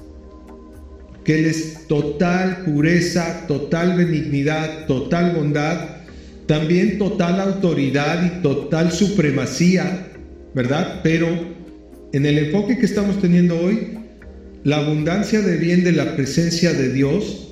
que 1.24 1.38
Él 1.38 1.46
es 1.46 1.86
total 1.86 2.64
pureza, 2.64 3.46
total 3.46 3.96
benignidad, 3.96 4.86
total 4.86 5.34
bondad, 5.36 5.96
también 6.46 6.98
total 6.98 7.40
autoridad 7.40 8.24
y 8.26 8.42
total 8.42 8.92
supremacía, 8.92 10.08
¿verdad? 10.54 11.00
Pero 11.02 11.28
en 12.12 12.26
el 12.26 12.38
enfoque 12.38 12.78
que 12.78 12.86
estamos 12.86 13.20
teniendo 13.20 13.58
hoy, 13.58 13.98
la 14.64 14.78
abundancia 14.78 15.40
de 15.40 15.56
bien 15.56 15.84
de 15.84 15.92
la 15.92 16.16
presencia 16.16 16.72
de 16.72 16.92
Dios, 16.92 17.48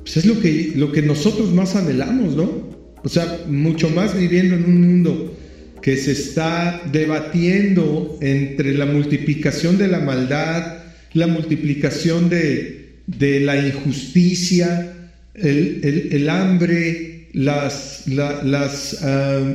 pues 0.00 0.16
es 0.16 0.26
lo 0.26 0.40
que, 0.40 0.72
lo 0.74 0.90
que 0.92 1.02
nosotros 1.02 1.52
más 1.52 1.76
anhelamos, 1.76 2.34
¿no? 2.34 2.68
O 3.04 3.08
sea, 3.08 3.42
mucho 3.46 3.88
más 3.90 4.18
viviendo 4.18 4.56
en 4.56 4.64
un 4.64 4.80
mundo 4.80 5.37
que 5.82 5.96
se 5.96 6.12
está 6.12 6.82
debatiendo 6.90 8.18
entre 8.20 8.74
la 8.74 8.86
multiplicación 8.86 9.78
de 9.78 9.88
la 9.88 10.00
maldad, 10.00 10.78
la 11.14 11.26
multiplicación 11.26 12.28
de, 12.28 13.00
la 13.40 13.66
injusticia, 13.66 14.92
el, 15.34 16.28
hambre, 16.28 17.28
las, 17.32 18.04
las 18.06 18.98
ah, 19.02 19.54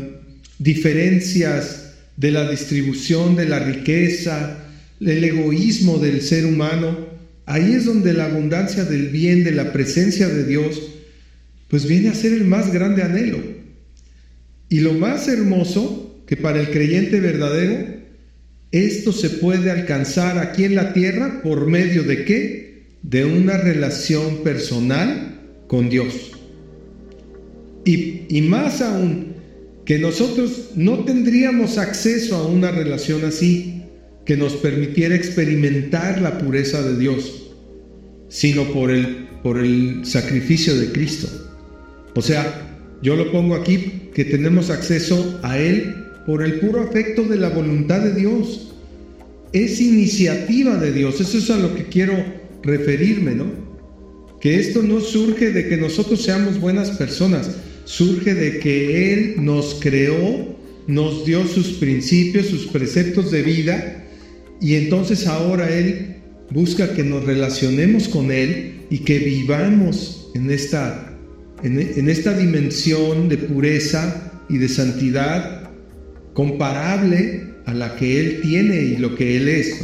diferencias 0.59 1.93
de 2.17 2.31
la 2.31 2.49
distribución 2.49 3.35
de 3.35 3.47
la 3.47 3.59
riqueza, 3.59 4.57
el 4.99 5.23
egoísmo 5.23 5.97
del 5.97 6.21
ser 6.21 6.45
humano. 6.45 7.13
Ahí 7.45 7.73
es 7.73 7.85
donde 7.85 8.13
la 8.13 8.25
abundancia 8.25 8.85
del 8.85 9.09
bien, 9.09 9.43
de 9.43 9.51
la 9.51 9.73
presencia 9.73 10.29
de 10.29 10.45
Dios, 10.45 10.81
pues 11.67 11.85
viene 11.87 12.09
a 12.09 12.15
ser 12.15 12.33
el 12.33 12.45
más 12.45 12.71
grande 12.71 13.01
anhelo. 13.01 13.39
Y 14.69 14.79
lo 14.79 14.93
más 14.93 15.27
hermoso 15.27 16.02
que 16.25 16.37
para 16.37 16.59
el 16.59 16.69
creyente 16.69 17.19
verdadero 17.19 18.03
esto 18.73 19.11
se 19.11 19.29
puede 19.29 19.69
alcanzar 19.69 20.39
aquí 20.39 20.63
en 20.63 20.73
la 20.73 20.93
tierra 20.93 21.41
por 21.43 21.67
medio 21.67 22.03
de 22.03 22.25
qué? 22.25 22.87
De 23.03 23.23
una 23.23 23.57
relación 23.57 24.37
personal 24.37 25.39
con 25.67 25.89
Dios. 25.89 26.31
Y, 27.85 28.23
y 28.29 28.41
más 28.41 28.81
aún, 28.81 29.33
que 29.85 29.99
nosotros 29.99 30.71
no 30.75 31.05
tendríamos 31.05 31.77
acceso 31.77 32.35
a 32.35 32.47
una 32.47 32.71
relación 32.71 33.25
así 33.25 33.83
que 34.25 34.37
nos 34.37 34.53
permitiera 34.53 35.15
experimentar 35.15 36.19
la 36.19 36.39
pureza 36.39 36.81
de 36.81 36.97
Dios, 36.97 37.51
sino 38.29 38.63
por 38.71 38.89
el, 38.89 39.27
por 39.43 39.59
el 39.59 40.03
sacrificio 40.03 40.75
de 40.79 40.91
Cristo. 40.91 41.27
O 42.15 42.23
sea, 42.23 42.79
yo 43.03 43.15
lo 43.15 43.31
pongo 43.31 43.53
aquí, 43.53 44.09
que 44.15 44.25
tenemos 44.25 44.71
acceso 44.71 45.39
a 45.43 45.59
Él 45.59 46.02
por 46.25 46.43
el 46.43 46.59
puro 46.59 46.81
afecto 46.81 47.23
de 47.23 47.37
la 47.37 47.49
voluntad 47.49 48.01
de 48.01 48.13
Dios. 48.13 48.73
Es 49.51 49.79
iniciativa 49.81 50.77
de 50.77 50.91
Dios, 50.91 51.19
eso 51.21 51.37
es 51.37 51.49
a 51.49 51.57
lo 51.57 51.75
que 51.75 51.85
quiero 51.85 52.13
referirme, 52.63 53.35
¿no? 53.35 53.45
Que 54.41 54.59
esto 54.59 54.81
no 54.81 54.99
surge 54.99 55.51
de 55.51 55.67
que 55.67 55.77
nosotros 55.77 56.23
seamos 56.23 56.59
buenas 56.59 56.91
personas, 56.91 57.49
surge 57.85 58.33
de 58.33 58.59
que 58.59 59.13
Él 59.13 59.35
nos 59.37 59.77
creó, 59.79 60.57
nos 60.87 61.25
dio 61.25 61.45
sus 61.47 61.73
principios, 61.73 62.47
sus 62.47 62.67
preceptos 62.67 63.31
de 63.31 63.41
vida, 63.41 64.05
y 64.59 64.75
entonces 64.75 65.27
ahora 65.27 65.69
Él 65.69 66.15
busca 66.49 66.93
que 66.93 67.03
nos 67.03 67.25
relacionemos 67.25 68.07
con 68.07 68.31
Él 68.31 68.81
y 68.89 68.99
que 68.99 69.19
vivamos 69.19 70.29
en 70.35 70.51
esta, 70.51 71.17
en, 71.63 72.09
esta 72.09 72.37
dimensión 72.37 73.29
de 73.29 73.37
pureza 73.37 74.31
y 74.49 74.57
de 74.57 74.69
santidad 74.69 75.62
comparable 76.33 77.53
a 77.65 77.73
la 77.73 77.95
que 77.95 78.19
Él 78.19 78.41
tiene 78.41 78.81
y 78.81 78.97
lo 78.97 79.15
que 79.15 79.37
Él 79.37 79.47
es. 79.47 79.81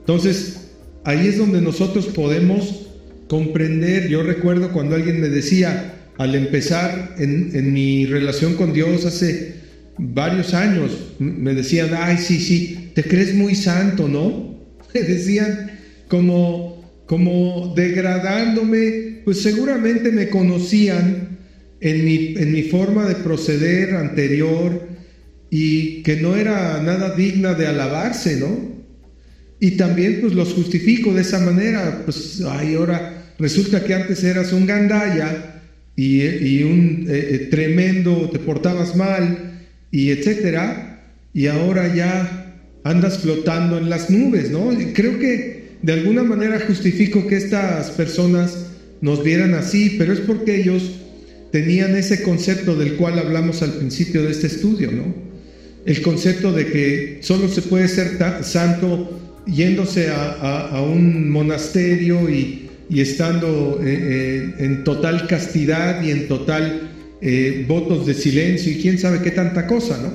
Entonces, 0.00 0.70
ahí 1.04 1.28
es 1.28 1.38
donde 1.38 1.60
nosotros 1.60 2.06
podemos 2.06 2.88
comprender. 3.28 4.08
Yo 4.08 4.22
recuerdo 4.22 4.72
cuando 4.72 4.96
alguien 4.96 5.20
me 5.20 5.28
decía, 5.28 5.94
al 6.18 6.34
empezar 6.34 7.14
en, 7.18 7.72
mi 7.72 8.06
relación 8.06 8.54
con 8.54 8.72
Dios 8.72 9.04
hace 9.04 9.54
varios 9.98 10.54
años, 10.54 10.90
me 11.18 11.54
decían, 11.54 11.90
ay, 11.96 12.18
sí, 12.18 12.38
sí, 12.38 12.90
te 12.94 13.02
crees 13.02 13.34
muy 13.34 13.54
santo, 13.54 14.08
¿no? 14.08 14.54
Me 14.94 15.00
decían 15.00 15.72
como, 16.06 16.84
como 17.06 17.72
degradándome, 17.74 19.22
pues 19.24 19.42
seguramente 19.42 20.12
me 20.12 20.28
conocían 20.28 21.38
en 21.80 22.04
mi, 22.04 22.34
en 22.36 22.52
mi 22.52 22.62
forma 22.62 23.08
de 23.08 23.16
proceder 23.16 23.96
anterior, 23.96 24.86
y 25.56 26.02
que 26.02 26.16
no 26.16 26.34
era 26.34 26.82
nada 26.82 27.14
digna 27.14 27.54
de 27.54 27.68
alabarse, 27.68 28.40
¿no? 28.40 28.74
Y 29.60 29.76
también 29.76 30.18
pues 30.20 30.32
los 30.32 30.52
justifico 30.52 31.14
de 31.14 31.20
esa 31.20 31.38
manera, 31.38 32.02
pues 32.04 32.42
ay, 32.44 32.74
ahora 32.74 33.32
resulta 33.38 33.84
que 33.84 33.94
antes 33.94 34.24
eras 34.24 34.52
un 34.52 34.66
gandaya 34.66 35.62
y, 35.94 36.64
un 36.64 37.06
eh, 37.08 37.28
eh, 37.30 37.38
tremendo, 37.52 38.28
te 38.32 38.40
portabas 38.40 38.96
mal 38.96 39.60
y 39.92 40.10
etcétera, 40.10 41.04
y 41.32 41.46
ahora 41.46 41.94
ya 41.94 42.56
andas 42.82 43.18
flotando 43.18 43.78
en 43.78 43.88
las 43.88 44.10
nubes, 44.10 44.50
¿no? 44.50 44.70
creo 44.92 45.20
que 45.20 45.76
de 45.82 45.92
alguna 45.92 46.24
manera 46.24 46.58
justifico 46.66 47.28
que 47.28 47.36
estas 47.36 47.92
personas 47.92 48.70
nos 49.00 49.22
vieran 49.22 49.54
así, 49.54 49.94
pero 49.98 50.14
es 50.14 50.18
porque 50.18 50.56
ellos 50.56 50.90
tenían 51.52 51.94
ese 51.94 52.24
concepto 52.24 52.74
del 52.74 52.94
cual 52.94 53.20
hablamos 53.20 53.62
al 53.62 53.74
principio 53.74 54.24
de 54.24 54.32
este 54.32 54.48
estudio, 54.48 54.90
¿no? 54.90 55.33
El 55.84 56.02
concepto 56.02 56.52
de 56.52 56.66
que 56.66 57.18
solo 57.20 57.48
se 57.48 57.62
puede 57.62 57.88
ser 57.88 58.18
santo 58.42 59.20
yéndose 59.46 60.08
a, 60.10 60.82
un 60.82 61.30
monasterio 61.30 62.28
y, 62.30 62.60
estando 62.90 63.80
eh, 63.82 63.86
eh, 63.86 64.54
en 64.58 64.84
total 64.84 65.26
castidad 65.26 66.02
y 66.02 66.10
en 66.12 66.28
total 66.28 66.92
eh, 67.20 67.64
votos 67.66 68.06
de 68.06 68.14
silencio 68.14 68.70
y 68.70 68.76
quién 68.76 68.98
sabe 68.98 69.20
qué 69.20 69.32
tanta 69.32 69.66
cosa, 69.66 69.98
¿no? 70.00 70.12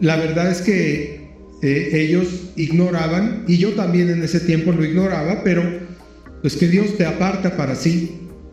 La 0.00 0.16
verdad 0.16 0.50
es 0.50 0.62
que 0.62 1.20
ellos 1.62 2.26
ignoraban, 2.56 3.44
y 3.46 3.58
yo 3.58 3.70
también 3.74 4.10
en 4.10 4.24
ese 4.24 4.40
tiempo 4.40 4.72
lo 4.72 4.84
ignoraba, 4.84 5.44
pero 5.44 5.62
pues 6.40 6.56
que 6.56 6.66
Dios 6.66 6.96
te 6.96 7.06
aparta 7.06 7.56
para 7.56 7.76
sí 7.76 8.10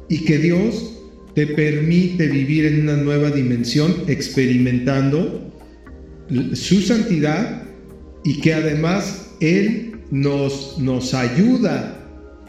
y 0.09 0.25
que 0.25 0.37
Dios 0.37 0.93
te 1.33 1.47
permite 1.47 2.27
vivir 2.27 2.65
en 2.65 2.81
una 2.81 2.97
nueva 2.97 3.31
dimensión 3.31 3.95
experimentando 4.07 5.49
su 6.53 6.81
santidad 6.81 7.63
y 8.23 8.41
que 8.41 8.53
además 8.53 9.31
Él 9.39 9.93
nos, 10.11 10.77
nos 10.79 11.13
ayuda 11.13 11.95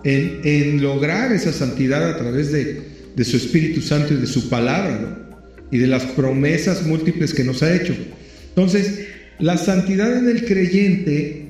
en, 0.05 0.83
lograr 0.83 1.33
esa 1.33 1.53
santidad 1.53 2.09
a 2.09 2.17
través 2.17 2.53
de, 2.53 2.91
su 3.25 3.37
Espíritu 3.37 3.83
Santo 3.83 4.15
y 4.15 4.17
de 4.17 4.27
su 4.27 4.49
palabra 4.49 5.29
y 5.71 5.79
de 5.79 5.87
las 5.87 6.05
promesas 6.05 6.87
múltiples 6.87 7.35
que 7.35 7.45
nos 7.45 7.63
ha 7.63 7.75
hecho. 7.75 7.95
Entonces, 8.49 9.07
la 9.39 9.57
santidad 9.59 10.17
en 10.17 10.29
el 10.29 10.45
creyente, 10.47 11.47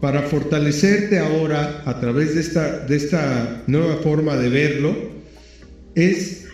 para 0.00 0.22
fortalecerte 0.22 1.18
ahora 1.18 1.82
a 1.86 2.00
través 2.00 2.34
de 2.34 2.40
esta, 2.40 2.80
de 2.86 2.96
esta 2.96 3.62
nueva 3.66 3.96
forma 3.98 4.36
de 4.36 4.48
verlo, 4.48 4.96
es 5.94 6.46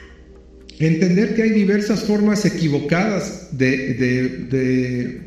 Entender 0.80 1.34
que 1.34 1.42
hay 1.42 1.50
diversas 1.50 2.04
formas 2.04 2.46
equivocadas 2.46 3.48
de, 3.52 5.20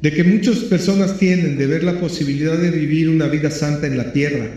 de, 0.00 0.10
que 0.10 0.24
muchas 0.24 0.56
personas 0.60 1.18
tienen 1.18 1.58
de 1.58 1.66
ver 1.66 1.84
la 1.84 2.00
posibilidad 2.00 2.56
de 2.56 2.70
vivir 2.70 3.10
una 3.10 3.28
vida 3.28 3.50
santa 3.50 3.86
en 3.86 3.98
la 3.98 4.14
tierra. 4.14 4.48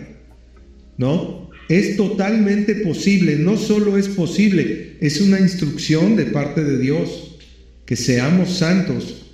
¿No? 0.96 1.50
Es 1.68 1.98
totalmente 1.98 2.76
posible, 2.76 3.36
no 3.36 3.58
solo 3.58 3.98
es 3.98 4.08
posible, 4.08 4.96
es 5.00 5.20
una 5.20 5.40
instrucción 5.40 6.16
de 6.16 6.24
parte 6.24 6.64
de 6.64 6.78
Dios, 6.78 7.36
que 7.84 7.94
seamos 7.94 8.56
santos. 8.56 9.26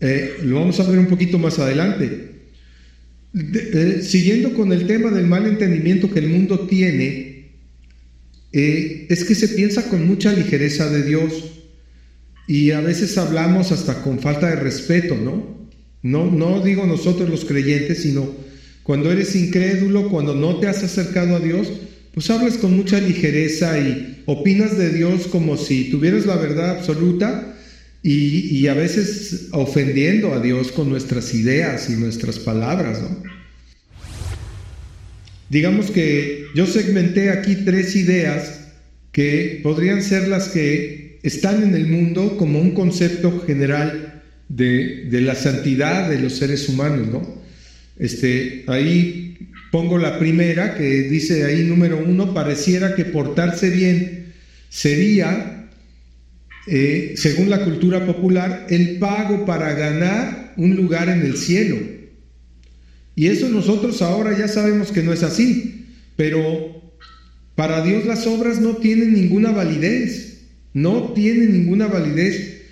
Eh, 0.00 0.34
lo 0.44 0.60
vamos 0.60 0.78
a 0.78 0.88
ver 0.88 1.00
un 1.00 1.06
poquito 1.06 1.40
más 1.40 1.58
adelante. 1.58 2.34
Eh, 3.34 3.98
siguiendo 4.00 4.54
con 4.54 4.72
el 4.72 4.86
tema 4.86 5.10
del 5.10 5.26
mal 5.26 5.44
entendimiento 5.46 6.08
que 6.08 6.20
el 6.20 6.28
mundo 6.28 6.68
tiene, 6.68 7.33
eh, 8.56 9.08
es 9.10 9.24
que 9.24 9.34
se 9.34 9.48
piensa 9.48 9.88
con 9.88 10.06
mucha 10.06 10.32
ligereza 10.32 10.88
de 10.88 11.02
Dios. 11.02 11.50
y 12.46 12.72
a 12.72 12.80
veces 12.80 13.16
hablamos 13.16 13.72
hasta 13.72 14.02
con 14.02 14.18
falta 14.20 14.50
de 14.50 14.56
respeto, 14.56 15.16
¿no? 15.16 15.66
No, 16.02 16.30
no 16.30 16.60
digo 16.62 16.86
nosotros 16.86 17.28
los 17.30 17.46
creyentes, 17.46 18.02
sino 18.02 18.28
cuando 18.82 19.10
eres 19.10 19.34
incrédulo, 19.34 20.10
cuando 20.10 20.34
no 20.34 20.60
te 20.60 20.68
has 20.68 20.84
acercado 20.84 21.36
a 21.36 21.40
Dios, 21.40 21.68
pues 22.12 22.30
hablas 22.30 22.58
con 22.58 22.76
mucha 22.76 23.00
ligereza 23.00 23.78
y 23.78 24.22
opinas 24.26 24.76
de 24.76 24.90
Dios 24.90 25.26
como 25.26 25.56
si 25.56 25.90
tuvieras 25.90 26.26
la 26.26 26.36
verdad 26.36 26.70
absoluta 26.78 27.56
y, 28.02 28.58
y 28.58 28.68
a 28.68 28.74
veces 28.74 29.48
ofendiendo 29.52 30.34
a 30.34 30.40
Dios 30.40 30.70
con 30.70 30.90
nuestras 30.90 31.32
ideas 31.32 31.88
y 31.88 31.94
nuestras 31.94 32.38
palabras, 32.38 33.00
¿no? 33.00 33.33
Digamos 35.50 35.90
que 35.90 36.46
yo 36.54 36.66
segmenté 36.66 37.30
aquí 37.30 37.56
tres 37.64 37.94
ideas 37.96 38.60
que 39.12 39.60
podrían 39.62 40.02
ser 40.02 40.28
las 40.28 40.48
que 40.48 41.18
están 41.22 41.62
en 41.62 41.74
el 41.74 41.86
mundo 41.86 42.36
como 42.36 42.60
un 42.60 42.72
concepto 42.72 43.44
general 43.46 44.22
de, 44.48 45.06
de 45.10 45.20
la 45.20 45.34
santidad 45.34 46.08
de 46.08 46.18
los 46.18 46.36
seres 46.36 46.68
humanos, 46.68 47.08
¿no? 47.08 47.44
Este, 47.98 48.64
ahí 48.66 49.24
pongo 49.70 49.98
la 49.98 50.18
primera 50.18 50.74
que 50.74 51.02
dice 51.02 51.44
ahí 51.44 51.64
número 51.64 51.98
uno, 51.98 52.34
pareciera 52.34 52.94
que 52.94 53.04
portarse 53.04 53.70
bien 53.70 54.32
sería, 54.68 55.68
eh, 56.66 57.14
según 57.16 57.50
la 57.50 57.64
cultura 57.64 58.04
popular, 58.06 58.66
el 58.70 58.98
pago 58.98 59.46
para 59.46 59.72
ganar 59.74 60.52
un 60.56 60.74
lugar 60.76 61.08
en 61.08 61.22
el 61.22 61.36
cielo. 61.36 61.76
Y 63.16 63.28
eso 63.28 63.48
nosotros 63.48 64.02
ahora 64.02 64.36
ya 64.36 64.48
sabemos 64.48 64.90
que 64.90 65.02
no 65.02 65.12
es 65.12 65.22
así, 65.22 65.86
pero 66.16 66.82
para 67.54 67.84
Dios 67.84 68.04
las 68.04 68.26
obras 68.26 68.60
no 68.60 68.76
tienen 68.76 69.12
ninguna 69.12 69.52
validez, 69.52 70.46
no 70.72 71.12
tienen 71.12 71.52
ninguna 71.52 71.86
validez. 71.86 72.62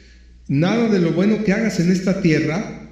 Nada 0.48 0.88
de 0.88 0.98
lo 0.98 1.12
bueno 1.12 1.44
que 1.44 1.52
hagas 1.52 1.78
en 1.78 1.92
esta 1.92 2.20
tierra 2.20 2.90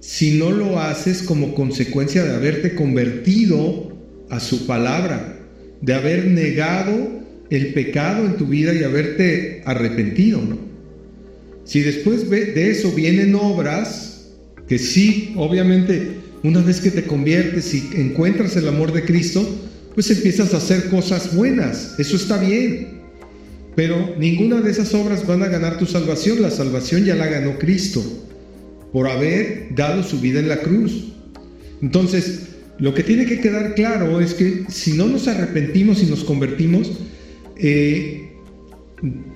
si 0.00 0.32
no 0.38 0.50
lo 0.50 0.78
haces 0.78 1.22
como 1.22 1.54
consecuencia 1.54 2.24
de 2.24 2.34
haberte 2.34 2.74
convertido 2.74 3.96
a 4.28 4.38
su 4.38 4.66
palabra, 4.66 5.38
de 5.80 5.94
haber 5.94 6.26
negado 6.26 7.22
el 7.48 7.72
pecado 7.72 8.26
en 8.26 8.36
tu 8.36 8.46
vida 8.46 8.74
y 8.74 8.82
haberte 8.82 9.62
arrepentido, 9.64 10.42
¿no? 10.42 10.58
Si 11.64 11.80
después 11.80 12.28
de 12.28 12.70
eso 12.70 12.92
vienen 12.92 13.34
obras, 13.34 14.30
que 14.68 14.78
sí, 14.78 15.32
obviamente, 15.36 16.16
una 16.44 16.60
vez 16.62 16.80
que 16.80 16.92
te 16.92 17.04
conviertes 17.04 17.74
y 17.74 17.90
encuentras 17.94 18.54
el 18.54 18.68
amor 18.68 18.92
de 18.92 19.04
Cristo, 19.04 19.44
pues 19.94 20.10
empiezas 20.10 20.54
a 20.54 20.58
hacer 20.58 20.88
cosas 20.90 21.34
buenas, 21.34 21.98
eso 21.98 22.14
está 22.14 22.38
bien. 22.38 23.00
Pero 23.74 24.14
ninguna 24.18 24.60
de 24.60 24.70
esas 24.70 24.94
obras 24.94 25.26
van 25.26 25.42
a 25.42 25.48
ganar 25.48 25.78
tu 25.78 25.86
salvación, 25.86 26.40
la 26.40 26.50
salvación 26.50 27.04
ya 27.04 27.16
la 27.16 27.26
ganó 27.26 27.58
Cristo 27.58 28.02
por 28.92 29.08
haber 29.08 29.74
dado 29.74 30.04
su 30.04 30.20
vida 30.20 30.38
en 30.38 30.48
la 30.48 30.60
cruz. 30.60 31.12
Entonces, 31.82 32.42
lo 32.78 32.94
que 32.94 33.02
tiene 33.02 33.26
que 33.26 33.40
quedar 33.40 33.74
claro 33.74 34.20
es 34.20 34.34
que 34.34 34.64
si 34.68 34.92
no 34.92 35.06
nos 35.06 35.26
arrepentimos 35.26 36.02
y 36.02 36.06
nos 36.06 36.24
convertimos, 36.24 36.92
eh, 37.56 38.32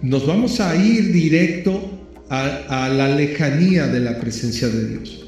nos 0.02 0.26
vamos 0.26 0.60
a 0.60 0.76
ir 0.76 1.12
directo 1.12 1.98
a, 2.28 2.84
a, 2.84 2.88
la 2.88 3.14
lejanía 3.14 3.86
de 3.86 4.00
la 4.00 4.20
presencia 4.20 4.68
de 4.68 4.88
Dios, 4.88 5.27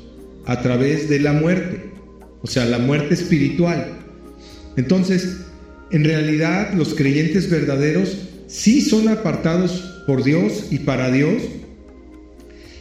a 0.50 0.60
través 0.62 1.08
de 1.08 1.20
la 1.20 1.32
muerte, 1.32 1.92
o 2.42 2.46
sea, 2.48 2.64
la 2.64 2.80
muerte 2.80 3.14
espiritual. 3.14 3.86
Entonces, 4.76 5.36
en 5.92 6.02
realidad 6.02 6.74
los 6.74 6.94
creyentes 6.94 7.48
verdaderos 7.48 8.16
sí 8.48 8.80
son 8.80 9.06
apartados 9.06 10.02
por 10.08 10.24
Dios 10.24 10.64
y 10.72 10.80
para 10.80 11.12
Dios, 11.12 11.40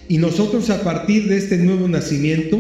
y 0.08 0.18
nosotros 0.18 0.72
a 0.72 0.82
partir 0.82 1.30
de 1.30 1.38
este 1.38 1.58
nuevo 1.58 1.88
nacimiento, 1.88 2.58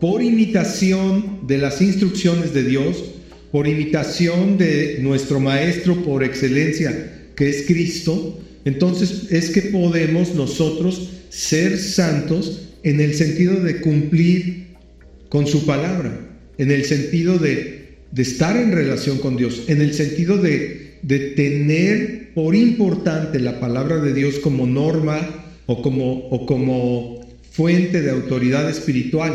por 0.00 0.22
imitación 0.22 1.40
de 1.46 1.58
las 1.58 1.82
instrucciones 1.82 2.54
de 2.54 2.62
Dios, 2.64 3.04
por 3.52 3.68
imitación 3.68 4.56
de 4.56 5.00
nuestro 5.02 5.38
Maestro 5.38 6.02
por 6.02 6.24
excelencia, 6.24 7.28
que 7.36 7.50
es 7.50 7.66
Cristo, 7.66 8.40
entonces 8.64 9.30
es 9.30 9.50
que 9.50 9.60
podemos 9.60 10.34
nosotros 10.34 11.10
ser 11.28 11.78
santos 11.78 12.65
en 12.86 13.00
el 13.00 13.14
sentido 13.14 13.60
de 13.60 13.80
cumplir 13.80 14.66
con 15.28 15.48
su 15.48 15.66
palabra, 15.66 16.20
en 16.56 16.70
el 16.70 16.84
sentido 16.84 17.36
de, 17.36 17.96
estar 18.16 18.56
en 18.56 18.70
relación 18.70 19.18
con 19.18 19.36
Dios, 19.36 19.64
en 19.66 19.82
el 19.82 19.92
sentido 19.92 20.38
de, 20.38 20.98
de 21.02 21.18
tener 21.18 22.32
por 22.32 22.54
importante 22.54 23.40
la 23.40 23.58
palabra 23.58 23.98
de 23.98 24.14
Dios 24.14 24.38
como 24.38 24.68
norma, 24.68 25.18
o 25.66 25.82
como 26.46 27.20
fuente 27.50 28.02
de 28.02 28.10
autoridad 28.12 28.70
espiritual. 28.70 29.32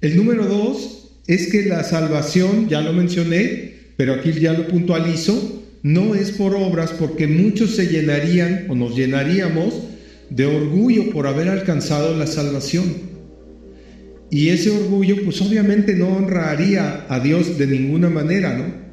El 0.00 0.16
número 0.16 0.46
dos 0.46 1.12
es 1.28 1.46
que 1.52 1.66
la 1.66 1.84
salvación, 1.84 2.68
ya 2.68 2.80
lo 2.80 2.92
mencioné, 2.92 3.74
pero 3.96 4.14
aquí 4.14 4.32
ya 4.32 4.54
lo 4.54 4.66
puntualizo, 4.66 5.62
no 5.84 6.16
es 6.16 6.32
por 6.32 6.56
obras 6.56 6.90
porque 6.98 7.28
muchos 7.28 7.76
se 7.76 7.86
llenarían 7.86 8.66
o 8.68 8.74
nos 8.74 8.96
llenaríamos 8.96 9.72
de 10.30 10.46
orgullo 10.46 11.10
por 11.10 11.26
haber 11.26 11.48
alcanzado 11.48 12.16
la 12.16 12.26
salvación. 12.26 12.84
Y 14.30 14.50
ese 14.50 14.70
orgullo 14.70 15.16
pues 15.24 15.40
obviamente 15.40 15.94
no 15.94 16.08
honraría 16.08 17.06
a 17.08 17.20
Dios 17.20 17.56
de 17.58 17.66
ninguna 17.66 18.10
manera, 18.10 18.56
¿no? 18.56 18.88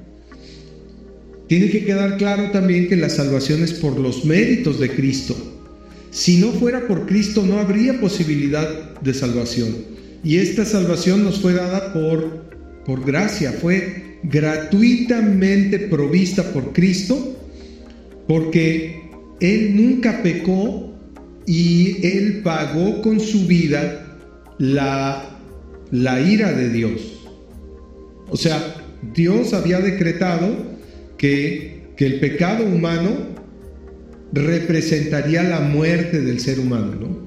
Tiene 1.48 1.70
que 1.70 1.86
quedar 1.86 2.18
claro 2.18 2.52
también 2.52 2.88
que 2.88 2.96
la 2.96 3.10
salvación 3.10 3.62
es 3.64 3.74
por 3.74 4.00
los 4.00 4.26
méritos 4.26 4.80
de 4.80 4.90
Cristo. 4.90 5.36
Si 6.10 6.38
no 6.38 6.52
fuera 6.54 6.88
por 6.88 7.06
Cristo 7.06 7.46
no 7.46 7.60
habría 7.60 8.00
posibilidad 8.00 9.00
de 9.02 9.14
salvación. 9.14 9.76
Y 10.24 10.38
esta 10.38 10.66
salvación 10.66 11.24
nos 11.24 11.42
fue 11.42 11.54
dada 11.54 11.94
por, 11.94 12.46
por 12.86 13.06
gracia, 13.06 13.52
fue 13.52 14.18
gratuitamente 14.24 15.78
provista 15.78 16.52
por 16.52 16.74
Cristo, 16.74 17.38
porque 18.28 19.02
Él 19.40 19.76
nunca 19.76 20.24
pecó 20.24 20.95
y 21.46 22.06
Él 22.06 22.42
pagó 22.44 23.02
con 23.02 23.20
su 23.20 23.46
vida 23.46 24.18
la, 24.58 25.38
la 25.92 26.20
ira 26.20 26.52
de 26.54 26.70
Dios. 26.70 27.28
O 28.30 28.38
sea, 28.38 28.76
Dios 29.14 29.54
había 29.54 29.80
decretado 29.80 30.76
que, 31.18 31.90
que 31.96 32.06
el 32.06 32.20
pecado 32.20 32.66
humano 32.66 33.36
representaría 34.32 35.44
la 35.44 35.62
muerte 35.62 36.22
del 36.22 36.40
ser 36.40 36.60
humano, 36.60 36.96
¿no? 37.00 37.26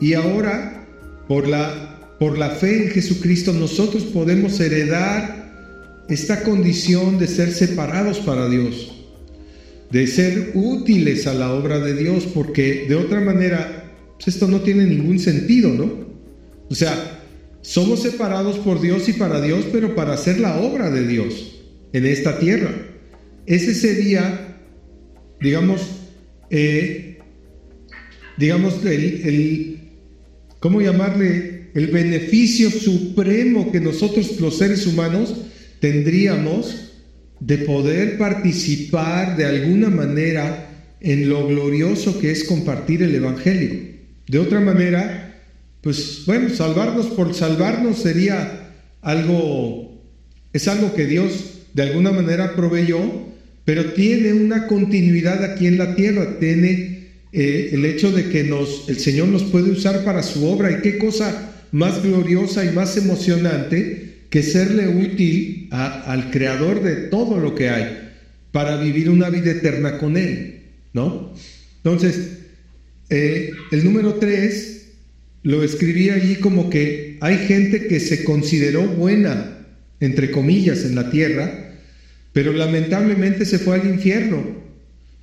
Y 0.00 0.14
ahora, 0.14 0.86
por 1.28 1.48
la, 1.48 2.16
por 2.18 2.36
la 2.36 2.50
fe 2.50 2.84
en 2.84 2.90
Jesucristo, 2.90 3.52
nosotros 3.52 4.04
podemos 4.04 4.58
heredar 4.60 6.04
esta 6.08 6.42
condición 6.42 7.18
de 7.18 7.26
ser 7.26 7.52
separados 7.52 8.18
para 8.18 8.48
Dios, 8.48 8.93
de 9.90 10.06
ser 10.06 10.52
útiles 10.54 11.26
a 11.26 11.34
la 11.34 11.52
obra 11.52 11.78
de 11.78 11.94
Dios, 11.94 12.26
porque 12.34 12.86
de 12.88 12.96
otra 12.96 13.20
manera, 13.20 13.92
pues 14.18 14.34
esto 14.34 14.48
no 14.48 14.60
tiene 14.60 14.86
ningún 14.86 15.18
sentido, 15.18 15.70
¿no? 15.70 16.04
O 16.68 16.74
sea, 16.74 17.20
somos 17.62 18.02
separados 18.02 18.58
por 18.58 18.80
Dios 18.80 19.08
y 19.08 19.12
para 19.14 19.40
Dios, 19.40 19.66
pero 19.72 19.94
para 19.94 20.14
hacer 20.14 20.40
la 20.40 20.60
obra 20.60 20.90
de 20.90 21.06
Dios 21.06 21.62
en 21.92 22.06
esta 22.06 22.38
tierra. 22.38 22.72
Ese 23.46 23.74
sería 23.74 24.54
digamos, 25.44 25.82
eh, 26.48 27.18
digamos, 28.38 28.84
el, 28.84 29.78
¿cómo 30.58 30.80
llamarle? 30.80 31.64
El 31.74 31.88
beneficio 31.88 32.70
supremo 32.70 33.70
que 33.70 33.80
nosotros 33.80 34.40
los 34.40 34.56
seres 34.56 34.86
humanos 34.86 35.34
tendríamos 35.80 36.92
de 37.40 37.58
poder 37.58 38.18
participar 38.18 39.36
de 39.36 39.44
alguna 39.44 39.90
manera 39.90 40.70
en 41.00 41.28
lo 41.28 41.46
glorioso 41.46 42.18
que 42.18 42.30
es 42.30 42.44
compartir 42.44 43.02
el 43.02 43.14
Evangelio. 43.14 43.94
De 44.26 44.38
otra 44.38 44.60
manera, 44.60 45.42
pues 45.82 46.22
bueno, 46.26 46.48
salvarnos 46.48 47.06
por 47.06 47.34
salvarnos 47.34 47.98
sería 47.98 48.70
algo, 49.02 50.02
es 50.52 50.66
algo 50.66 50.94
que 50.94 51.06
Dios 51.06 51.60
de 51.74 51.82
alguna 51.82 52.10
manera 52.10 52.56
proveyó, 52.56 53.00
pero 53.64 53.92
tiene 53.92 54.32
una 54.32 54.66
continuidad 54.66 55.44
aquí 55.44 55.66
en 55.66 55.76
la 55.76 55.94
tierra, 55.94 56.38
tiene 56.38 57.08
eh, 57.32 57.70
el 57.72 57.84
hecho 57.84 58.12
de 58.12 58.30
que 58.30 58.44
nos, 58.44 58.88
el 58.88 58.98
Señor 58.98 59.28
nos 59.28 59.42
puede 59.42 59.70
usar 59.70 60.04
para 60.04 60.22
su 60.22 60.46
obra 60.46 60.70
y 60.70 60.80
qué 60.80 60.98
cosa 60.98 61.52
más 61.72 62.02
gloriosa 62.02 62.64
y 62.64 62.70
más 62.70 62.96
emocionante 62.96 64.03
que 64.34 64.42
serle 64.42 64.88
útil 64.88 65.68
al 65.70 66.32
creador 66.32 66.82
de 66.82 67.06
todo 67.06 67.38
lo 67.38 67.54
que 67.54 67.68
hay 67.68 68.10
para 68.50 68.76
vivir 68.82 69.08
una 69.08 69.30
vida 69.30 69.52
eterna 69.52 69.96
con 69.98 70.16
Él, 70.16 70.62
¿no? 70.92 71.32
Entonces, 71.76 72.38
eh, 73.10 73.52
el 73.70 73.84
número 73.84 74.14
tres 74.14 74.88
lo 75.44 75.62
escribí 75.62 76.10
allí 76.10 76.34
como 76.34 76.68
que 76.68 77.16
hay 77.20 77.46
gente 77.46 77.86
que 77.86 78.00
se 78.00 78.24
consideró 78.24 78.82
buena, 78.82 79.68
entre 80.00 80.32
comillas, 80.32 80.84
en 80.84 80.96
la 80.96 81.12
tierra, 81.12 81.76
pero 82.32 82.52
lamentablemente 82.52 83.44
se 83.44 83.60
fue 83.60 83.78
al 83.80 83.86
infierno, 83.86 84.44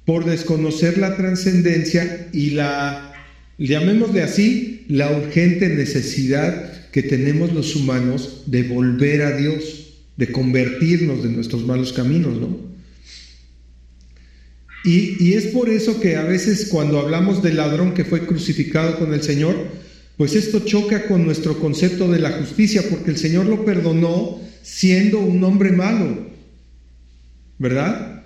por 0.06 0.24
desconocer 0.24 0.98
la 0.98 1.18
trascendencia 1.18 2.30
y 2.32 2.52
la, 2.52 3.12
llamémosle 3.58 4.22
así, 4.22 4.86
la 4.88 5.12
urgente 5.12 5.68
necesidad 5.68 6.81
que 6.92 7.04
tenemos 7.04 7.54
los 7.54 7.76
humanos 7.76 8.44
de 8.46 8.64
volver 8.64 9.22
a 9.22 9.38
Dios, 9.38 9.94
de 10.18 10.32
convertirnos 10.32 11.24
de 11.24 11.30
nuestros 11.30 11.66
malos 11.66 11.94
caminos, 11.94 12.38
¿no? 12.40 12.72
Y, 14.84 15.24
y, 15.24 15.34
es 15.34 15.48
por 15.48 15.70
eso 15.70 16.00
que 16.00 16.16
a 16.16 16.24
veces 16.24 16.68
cuando 16.72 17.00
hablamos 17.00 17.44
del 17.44 17.58
ladrón 17.58 17.94
que 17.94 18.04
fue 18.04 18.26
crucificado 18.26 18.98
con 18.98 19.14
el 19.14 19.22
Señor, 19.22 19.56
pues 20.18 20.36
esto 20.36 20.60
choca 20.60 21.08
con 21.08 21.24
nuestro 21.24 21.60
concepto 21.60 22.08
de 22.08 22.20
la 22.20 22.32
justicia, 22.32 22.84
porque 22.90 23.12
el 23.12 23.18
Señor 23.18 23.46
lo 23.46 23.64
perdonó 23.64 24.42
siendo 24.64 25.20
un 25.20 25.44
hombre 25.44 25.72
malo, 25.72 26.28
¿verdad? 27.60 28.24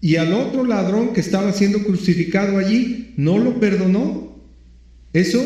Y 0.00 0.16
al 0.16 0.34
otro 0.34 0.64
ladrón 0.64 1.14
que 1.14 1.20
estaba 1.20 1.52
siendo 1.52 1.82
crucificado 1.82 2.58
allí, 2.58 3.14
no 3.16 3.38
lo 3.38 3.58
perdonó. 3.58 4.38
Eso 5.14 5.42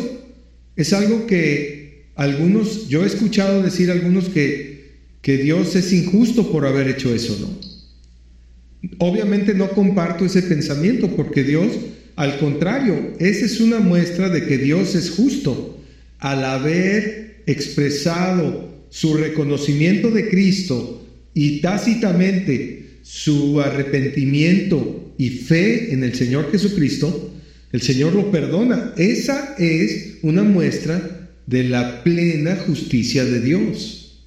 es 0.75 0.93
algo 0.93 1.27
que 1.27 1.78
algunos, 2.19 2.89
yo 2.89 3.05
he 3.05 3.07
escuchado 3.07 3.63
decir 3.63 3.91
a 3.91 3.93
algunos 3.93 4.29
que, 4.29 4.97
que 5.23 5.37
Dios 5.37 5.77
es 5.77 5.93
injusto 5.93 6.51
por 6.51 6.67
haber 6.67 6.89
hecho 6.89 7.15
eso, 7.15 7.39
¿no? 7.41 8.89
Obviamente 8.99 9.55
no 9.55 9.71
comparto 9.71 10.25
ese 10.25 10.43
pensamiento 10.43 11.15
porque 11.15 11.45
Dios, 11.45 11.69
al 12.17 12.39
contrario, 12.39 13.15
esa 13.21 13.47
es 13.47 13.61
una 13.61 13.79
muestra 13.79 14.29
de 14.31 14.47
que 14.47 14.59
Dios 14.59 14.97
es 14.97 15.11
justo 15.11 15.79
al 16.19 16.45
haber 16.45 17.45
expresado 17.47 18.69
su 18.91 19.15
reconocimiento 19.15 20.11
de 20.11 20.29
Cristo 20.29 21.07
y 21.35 21.61
tácitamente 21.61 22.99
su 23.03 23.61
arrepentimiento 23.61 25.15
y 25.19 25.31
fe 25.31 25.93
en 25.93 26.03
el 26.03 26.17
Señor 26.17 26.51
Jesucristo, 26.51 27.33
el 27.71 27.81
Señor 27.81 28.13
lo 28.17 28.33
perdona. 28.33 28.93
Esa 28.97 29.55
es 29.57 30.19
una 30.23 30.43
muestra 30.43 31.18
de 31.49 31.65
la 31.65 32.05
plena 32.05 32.57
justicia 32.57 33.25
de 33.25 33.41
Dios. 33.41 34.19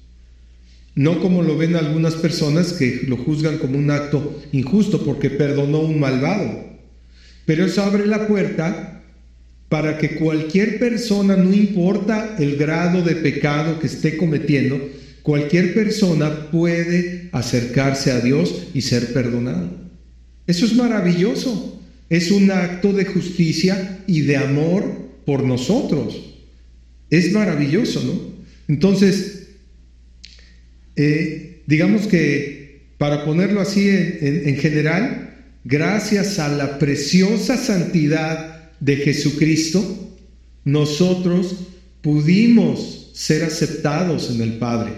No 0.96 1.20
como 1.20 1.42
lo 1.42 1.56
ven 1.56 1.76
algunas 1.76 2.14
personas 2.14 2.72
que 2.72 3.02
lo 3.06 3.16
juzgan 3.16 3.58
como 3.58 3.78
un 3.78 3.92
acto 3.92 4.42
injusto 4.50 5.04
porque 5.04 5.30
perdonó 5.30 5.80
un 5.80 6.00
malvado. 6.00 6.64
Pero 7.46 7.64
eso 7.64 7.82
abre 7.82 8.06
la 8.06 8.26
puerta 8.26 9.04
para 9.68 9.98
que 9.98 10.16
cualquier 10.16 10.80
persona, 10.80 11.36
no 11.36 11.52
importa 11.54 12.36
el 12.38 12.56
grado 12.56 13.02
de 13.02 13.14
pecado 13.14 13.78
que 13.78 13.86
esté 13.86 14.16
cometiendo, 14.16 14.80
cualquier 15.22 15.74
persona 15.74 16.50
puede 16.50 17.30
acercarse 17.30 18.10
a 18.10 18.20
Dios 18.20 18.64
y 18.74 18.82
ser 18.82 19.12
perdonado. 19.12 19.70
Eso 20.48 20.66
es 20.66 20.74
maravilloso. 20.74 21.80
Es 22.10 22.32
un 22.32 22.50
acto 22.50 22.92
de 22.92 23.04
justicia 23.04 24.00
y 24.08 24.22
de 24.22 24.36
amor 24.36 24.84
por 25.24 25.44
nosotros. 25.44 26.31
Es 27.12 27.30
maravilloso, 27.30 28.02
¿no? 28.02 28.18
Entonces, 28.68 29.48
eh, 30.96 31.60
digamos 31.66 32.06
que, 32.06 32.80
para 32.96 33.26
ponerlo 33.26 33.60
así 33.60 33.86
en, 33.90 34.56
general, 34.56 35.44
gracias 35.62 36.38
a 36.38 36.48
la 36.48 36.78
preciosa 36.78 37.58
santidad 37.58 38.70
de 38.80 38.96
Jesucristo, 38.96 40.16
nosotros 40.64 41.54
pudimos 42.00 43.10
ser 43.12 43.44
aceptados 43.44 44.30
en 44.30 44.40
el 44.40 44.54
Padre, 44.54 44.92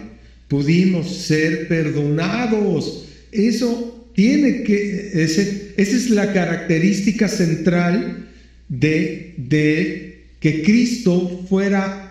pudimos 0.46 1.16
ser 1.16 1.66
perdonados. 1.66 3.06
Eso 3.32 4.08
tiene 4.14 4.62
que, 4.62 5.10
ese, 5.14 5.72
esa 5.76 5.96
es 5.96 6.10
la 6.10 6.32
característica 6.32 7.26
central 7.26 8.28
de, 8.68 9.34
de 9.36 10.26
que 10.38 10.62
Cristo 10.62 11.44
fuera 11.48 12.03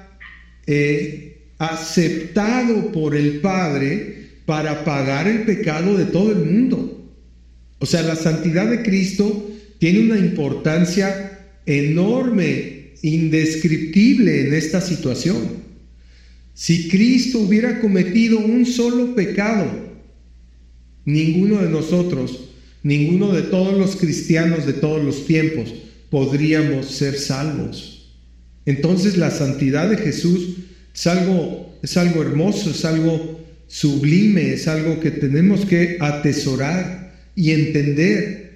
eh, 0.68 1.52
aceptado 1.58 2.92
por 2.92 3.16
el 3.16 3.40
Padre 3.42 4.24
para 4.46 4.84
pagar 4.84 5.28
el 5.28 5.44
pecado 5.44 5.98
de 5.98 6.06
todo 6.06 6.32
el 6.32 6.40
mundo. 6.40 7.12
O 7.80 7.86
sea, 7.86 8.02
la 8.02 8.16
santidad 8.16 8.70
de 8.70 8.84
Cristo 8.84 9.52
tiene 9.80 10.00
una 10.00 10.18
importancia 10.18 11.40
enorme, 11.66 12.94
indescriptible 13.02 14.48
en 14.48 14.54
esta 14.54 14.80
situación. 14.82 15.64
Si 16.54 16.88
Cristo 16.88 17.40
hubiera 17.40 17.82
cometido 17.82 18.40
un 18.40 18.66
solo 18.66 19.16
pecado, 19.16 19.66
ninguno 21.04 21.62
de 21.62 21.70
nosotros, 21.70 22.50
ninguno 22.84 23.34
de 23.34 23.42
todos 23.44 23.78
los 23.78 23.96
cristianos 23.96 24.66
de 24.66 24.74
todos 24.74 25.04
los 25.04 25.26
tiempos 25.26 25.74
podríamos 26.10 26.86
ser 26.86 27.18
salvos. 27.18 27.93
Entonces 28.66 29.18
la 29.18 29.32
santidad 29.32 29.90
de 29.90 29.98
Jesús 29.98 30.58
es 30.94 31.08
algo, 31.08 32.22
hermoso, 32.22 32.70
es 32.70 32.86
algo 32.86 33.42
sublime, 33.68 34.54
es 34.54 34.68
algo 34.68 35.00
que 35.00 35.12
tenemos 35.12 35.66
que 35.66 35.98
atesorar 36.00 37.14
y 37.36 37.52
entender, 37.52 38.56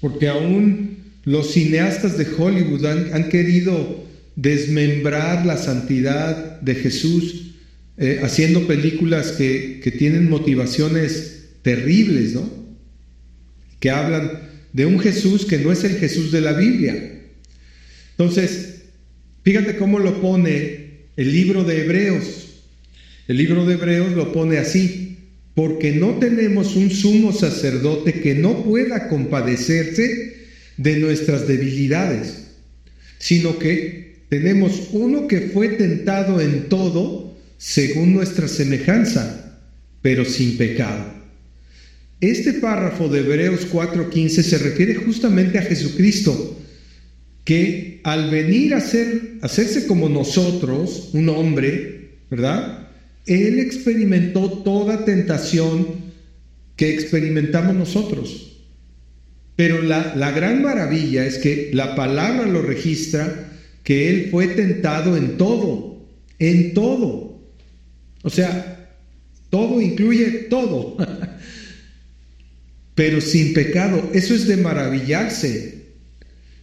porque 0.00 0.28
aún 0.28 0.98
los 1.24 1.52
cineastas 1.52 2.18
de 2.18 2.26
Hollywood 2.36 2.84
han, 2.84 3.28
querido 3.28 4.04
desmembrar 4.36 5.46
la 5.46 5.56
santidad 5.56 6.60
de 6.60 6.74
Jesús, 6.74 7.52
eh, 7.98 8.20
haciendo 8.22 8.66
películas 8.66 9.32
que, 9.32 9.80
que 9.82 9.90
tienen 9.90 10.28
motivaciones 10.28 11.44
terribles, 11.62 12.32
¿no? 12.32 12.50
Que 13.78 13.90
hablan 13.90 14.48
de 14.72 14.86
un 14.86 14.98
Jesús 14.98 15.44
que 15.44 15.58
no 15.58 15.72
es 15.72 15.84
el 15.84 15.96
Jesús 15.96 16.32
de 16.32 16.40
la 16.40 16.52
Biblia. 16.52 17.20
Entonces, 18.12 18.79
fíjate 19.42 19.76
cómo 19.76 19.98
lo 19.98 20.20
pone 20.20 20.90
el 21.16 21.32
libro 21.32 21.64
de 21.64 21.82
Hebreos. 21.82 22.62
El 23.28 23.36
libro 23.36 23.64
de 23.66 23.74
Hebreos 23.74 24.12
lo 24.12 24.32
pone 24.32 24.58
así, 24.58 25.18
porque 25.54 25.92
no 25.92 26.18
tenemos 26.18 26.76
un 26.76 26.90
sumo 26.90 27.32
sacerdote 27.32 28.14
que 28.14 28.34
no 28.34 28.64
pueda 28.64 29.08
compadecerse 29.08 30.36
de 30.76 30.96
nuestras 30.98 31.46
debilidades, 31.46 32.48
sino 33.18 33.58
que 33.58 34.24
tenemos 34.28 34.88
uno 34.92 35.28
que 35.28 35.40
fue 35.52 35.68
tentado 35.70 36.40
en 36.40 36.68
todo 36.68 37.36
según 37.58 38.14
nuestra 38.14 38.48
semejanza, 38.48 39.58
pero 40.00 40.24
sin 40.24 40.56
pecado. 40.56 41.20
Este 42.20 42.54
párrafo 42.54 43.08
de 43.08 43.20
Hebreos 43.20 43.66
4:15 43.70 44.42
se 44.42 44.58
refiere 44.58 44.94
justamente 44.94 45.58
a 45.58 45.62
Jesucristo, 45.62 46.59
que 47.44 48.00
al 48.04 48.30
venir 48.30 48.74
a 48.74 48.80
ser, 48.80 49.38
hacerse 49.42 49.86
como 49.86 50.08
nosotros, 50.08 51.10
un 51.12 51.28
hombre, 51.28 52.18
¿verdad? 52.30 52.88
Él 53.26 53.58
experimentó 53.58 54.50
toda 54.64 55.04
tentación 55.04 55.86
que 56.76 56.94
experimentamos 56.94 57.74
nosotros. 57.74 58.58
Pero 59.56 59.82
la, 59.82 60.14
la 60.16 60.30
gran 60.30 60.62
maravilla 60.62 61.26
es 61.26 61.38
que 61.38 61.70
la 61.72 61.94
palabra 61.94 62.46
lo 62.46 62.62
registra 62.62 63.50
que 63.84 64.08
Él 64.08 64.28
fue 64.30 64.48
tentado 64.48 65.16
en 65.16 65.36
todo, 65.36 66.06
en 66.38 66.74
todo. 66.74 67.40
O 68.22 68.30
sea, 68.30 68.88
todo 69.50 69.80
incluye 69.80 70.46
todo, 70.48 70.96
pero 72.94 73.20
sin 73.20 73.52
pecado. 73.52 74.10
Eso 74.14 74.34
es 74.34 74.46
de 74.46 74.56
maravillarse. 74.56 75.79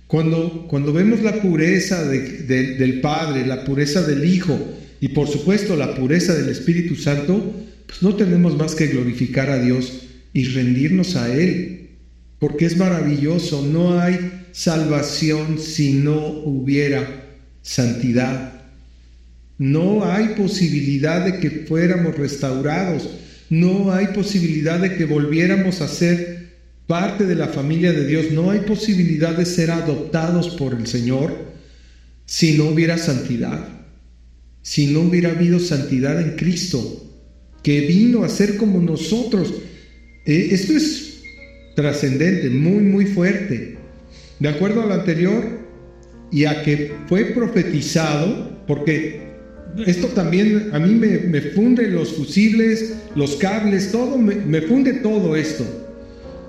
Cuando, 0.07 0.67
cuando 0.69 0.93
vemos 0.93 1.21
la 1.21 1.41
pureza 1.41 2.03
del 2.05 3.01
Padre, 3.01 3.45
la 3.45 3.65
pureza 3.65 4.01
del 4.03 4.23
Hijo 4.23 4.57
y 5.01 5.09
por 5.09 5.27
supuesto 5.27 5.75
la 5.75 5.95
pureza 5.95 6.33
del 6.33 6.49
Espíritu 6.49 6.95
Santo, 6.95 7.53
pues 7.85 8.01
no 8.01 8.15
tenemos 8.15 8.57
más 8.57 8.73
que 8.73 8.87
glorificar 8.87 9.49
a 9.49 9.61
Dios 9.61 10.03
y 10.33 10.45
rendirnos 10.45 11.15
a 11.15 11.33
Él, 11.33 11.89
porque 12.39 12.65
es 12.65 12.77
maravilloso, 12.77 13.65
no 13.65 13.99
hay 13.99 14.45
salvación 14.51 15.59
si 15.59 15.93
no 15.93 16.25
hubiera 16.25 17.25
santidad. 17.61 18.53
No 19.57 20.05
hay 20.05 20.35
posibilidad 20.37 21.25
de 21.25 21.39
que 21.39 21.65
fuéramos 21.67 22.17
restaurados, 22.17 23.09
no 23.49 23.91
hay 23.91 24.07
posibilidad 24.07 24.79
de 24.79 24.95
que 24.95 25.05
volviéramos 25.05 25.81
a 25.81 25.87
ser 25.87 26.46
parte 26.87 27.25
de 27.25 27.35
la 27.35 27.49
familia 27.49 27.91
de 27.91 28.07
Dios, 28.07 28.31
no 28.31 28.49
hay 28.49 28.61
posibilidad 28.61 29.35
de 29.35 29.45
ser 29.45 29.71
adoptados 29.71 30.49
por 30.55 30.73
el 30.73 30.87
Señor 30.87 31.35
si 32.25 32.57
no 32.57 32.65
hubiera 32.69 32.97
santidad, 32.97 33.67
si 34.61 34.87
no 34.87 35.01
hubiera 35.01 35.31
habido 35.31 35.59
santidad 35.59 36.19
en 36.21 36.37
Cristo, 36.37 37.03
que 37.61 37.81
vino 37.81 38.23
a 38.23 38.29
ser 38.29 38.55
como 38.55 38.81
nosotros. 38.81 39.53
Eh, 40.25 40.49
esto 40.51 40.73
es 40.73 41.21
trascendente, 41.75 42.49
muy, 42.49 42.83
muy 42.83 43.05
fuerte. 43.05 43.77
De 44.39 44.49
acuerdo 44.49 44.81
a 44.81 44.85
lo 44.85 44.93
anterior 44.93 45.59
y 46.31 46.45
a 46.45 46.63
que 46.63 46.93
fue 47.07 47.25
profetizado, 47.25 48.65
porque 48.65 49.27
esto 49.85 50.07
también 50.07 50.69
a 50.71 50.79
mí 50.79 50.93
me, 50.93 51.41
funde 51.41 51.89
los 51.89 52.13
fusibles, 52.13 52.93
los 53.15 53.35
cables, 53.35 53.91
todo, 53.91 54.17
me 54.17 54.61
funde 54.61 54.93
todo 54.93 55.35
esto 55.35 55.86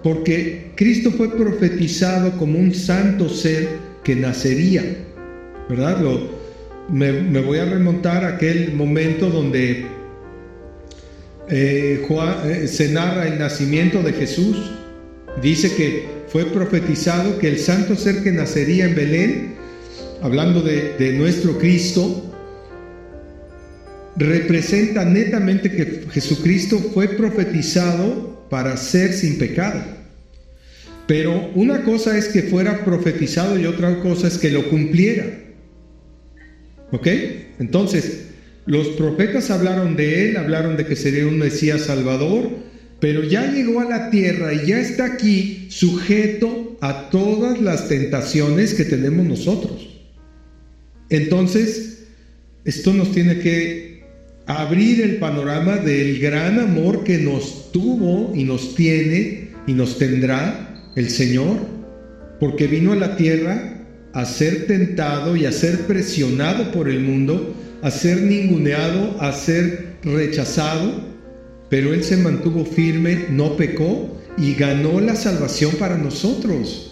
porque 0.03 0.72
Cristo 0.76 1.11
fue 1.11 1.36
profetizado 1.36 2.32
como 2.38 2.59
un 2.59 2.74
santo 2.74 3.28
ser 3.28 3.68
que 4.05 4.14
nacería, 4.14 4.84
¿verdad? 5.68 6.01
Lo, 6.01 6.38
me, 6.88 7.40
voy 7.40 7.59
a 7.59 7.64
remontar 7.64 8.24
a 8.24 8.36
aquel 8.36 8.72
momento 8.74 9.28
donde 9.28 9.86
eh, 11.51 12.07
eh, 12.07 12.66
se 12.68 12.88
narra 12.90 13.26
el 13.26 13.38
nacimiento 13.38 14.03
de 14.03 14.12
Jesús. 14.12 14.72
Dice 15.42 15.74
que 15.74 16.07
fue 16.28 16.46
profetizado 16.46 17.38
que 17.38 17.49
el 17.49 17.59
santo 17.59 17.96
ser 17.96 18.22
que 18.22 18.32
nacería 18.32 18.86
en 18.86 18.94
Belén, 18.94 19.55
hablando 20.22 20.62
de, 20.62 20.94
de 20.99 21.12
nuestro 21.12 21.59
Cristo, 21.59 22.24
representa 24.16 25.05
netamente 25.05 25.70
que 25.70 26.05
Jesucristo 26.11 26.78
fue 26.92 27.09
profetizado 27.09 28.28
para 28.49 28.76
ser 28.76 29.12
sin 29.12 29.38
pecado. 29.38 29.82
Pero 31.07 31.51
una 31.55 31.84
cosa 31.84 32.18
es 32.18 32.28
que 32.28 32.42
fuera 32.42 32.84
profetizado 32.84 33.59
y 33.59 33.66
otra 33.66 34.01
cosa 34.01 34.28
es 34.28 34.36
que 34.36 34.51
lo 34.51 34.68
cumpliera. 34.68 35.24
¿Ok? 36.92 37.07
Entonces, 37.59 38.26
los 38.66 38.88
profetas 38.88 39.51
hablaron 39.51 39.96
de 39.96 40.28
él, 40.28 40.36
hablaron 40.36 40.76
de 40.76 40.84
que 40.84 40.96
sería 40.96 41.26
un 41.26 41.38
Mesías 41.38 41.82
Salvador, 41.82 42.51
pero 43.01 43.24
ya 43.24 43.51
llegó 43.51 43.80
a 43.80 43.88
la 43.88 44.11
tierra 44.11 44.53
y 44.53 44.66
ya 44.66 44.78
está 44.78 45.07
aquí 45.07 45.68
sujeto 45.70 46.76
a 46.82 47.09
todas 47.09 47.61
las 47.61 47.88
tentaciones 47.88 48.74
que 48.74 48.84
tenemos 48.84 49.24
nosotros. 49.24 49.88
Entonces, 51.09 52.05
esto 52.64 52.92
nos 52.92 53.12
tiene 53.12 53.38
que 53.38 53.88
abrir 54.49 55.03
el 55.03 55.16
panorama 55.16 55.76
del 55.76 56.18
gran 56.20 56.59
amor 56.59 57.05
que 57.05 57.18
nos 57.18 57.70
tuvo 57.70 58.34
y 58.34 58.44
nos 58.44 58.74
tiene 58.74 59.51
y 59.66 59.74
nos 59.74 59.99
tendrá 59.99 60.90
el 60.96 61.11
Señor, 61.11 61.59
porque 62.40 62.66
vino 62.66 62.92
a 62.92 62.96
la 62.96 63.16
tierra 63.16 63.84
a 64.14 64.24
ser 64.24 64.66
tentado 64.66 65.36
y 65.36 65.44
a 65.44 65.53
ser 65.53 65.80
presionado 65.80 66.72
por 66.72 66.88
el 66.88 67.01
mundo, 67.01 67.55
a 67.82 67.90
ser 67.90 68.22
ninguneado, 68.22 69.20
a 69.20 69.32
ser 69.32 69.99
rechazado, 70.03 70.92
pero 71.68 71.92
Él 71.92 72.03
se 72.03 72.16
mantuvo 72.16 72.64
firme, 72.64 73.26
no 73.30 73.55
pecó 73.55 74.18
y 74.38 74.55
ganó 74.55 74.99
la 75.01 75.14
salvación 75.14 75.72
para 75.78 75.99
nosotros. 75.99 76.88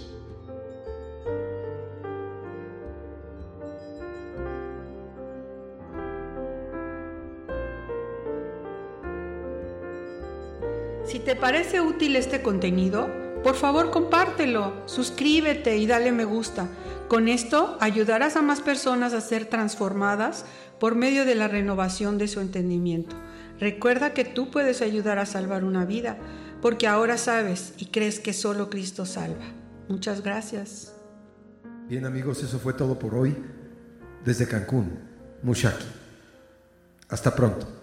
Parece 11.47 11.80
útil 11.80 12.16
este 12.16 12.42
contenido, 12.42 13.09
por 13.44 13.55
favor 13.55 13.92
compártelo, 13.92 14.82
suscríbete 14.86 15.76
y 15.76 15.86
dale 15.86 16.11
me 16.11 16.24
gusta. 16.24 16.66
Con 17.07 17.28
esto 17.28 17.78
ayudarás 17.78 18.34
a 18.34 18.42
más 18.42 18.61
personas 18.61 19.12
a 19.12 19.20
ser 19.20 19.44
transformadas 19.44 20.44
por 20.80 20.97
medio 20.97 21.24
de 21.24 21.36
la 21.36 21.47
renovación 21.47 22.18
de 22.18 22.26
su 22.26 22.40
entendimiento. 22.40 23.14
Recuerda 23.61 24.12
que 24.12 24.24
tú 24.24 24.51
puedes 24.51 24.82
ayudar 24.82 25.20
a 25.20 25.24
salvar 25.24 25.62
una 25.62 25.84
vida, 25.84 26.18
porque 26.61 26.88
ahora 26.88 27.16
sabes 27.16 27.74
y 27.78 27.86
crees 27.92 28.18
que 28.18 28.32
solo 28.32 28.68
Cristo 28.68 29.07
salva. 29.07 29.44
Muchas 29.88 30.22
gracias. 30.22 30.97
Bien 31.88 32.07
amigos, 32.07 32.42
eso 32.42 32.59
fue 32.59 32.72
todo 32.72 32.99
por 32.99 33.14
hoy 33.14 33.36
desde 34.24 34.49
Cancún, 34.49 34.99
Mushaki. 35.44 35.86
Hasta 37.09 37.36
pronto. 37.36 37.76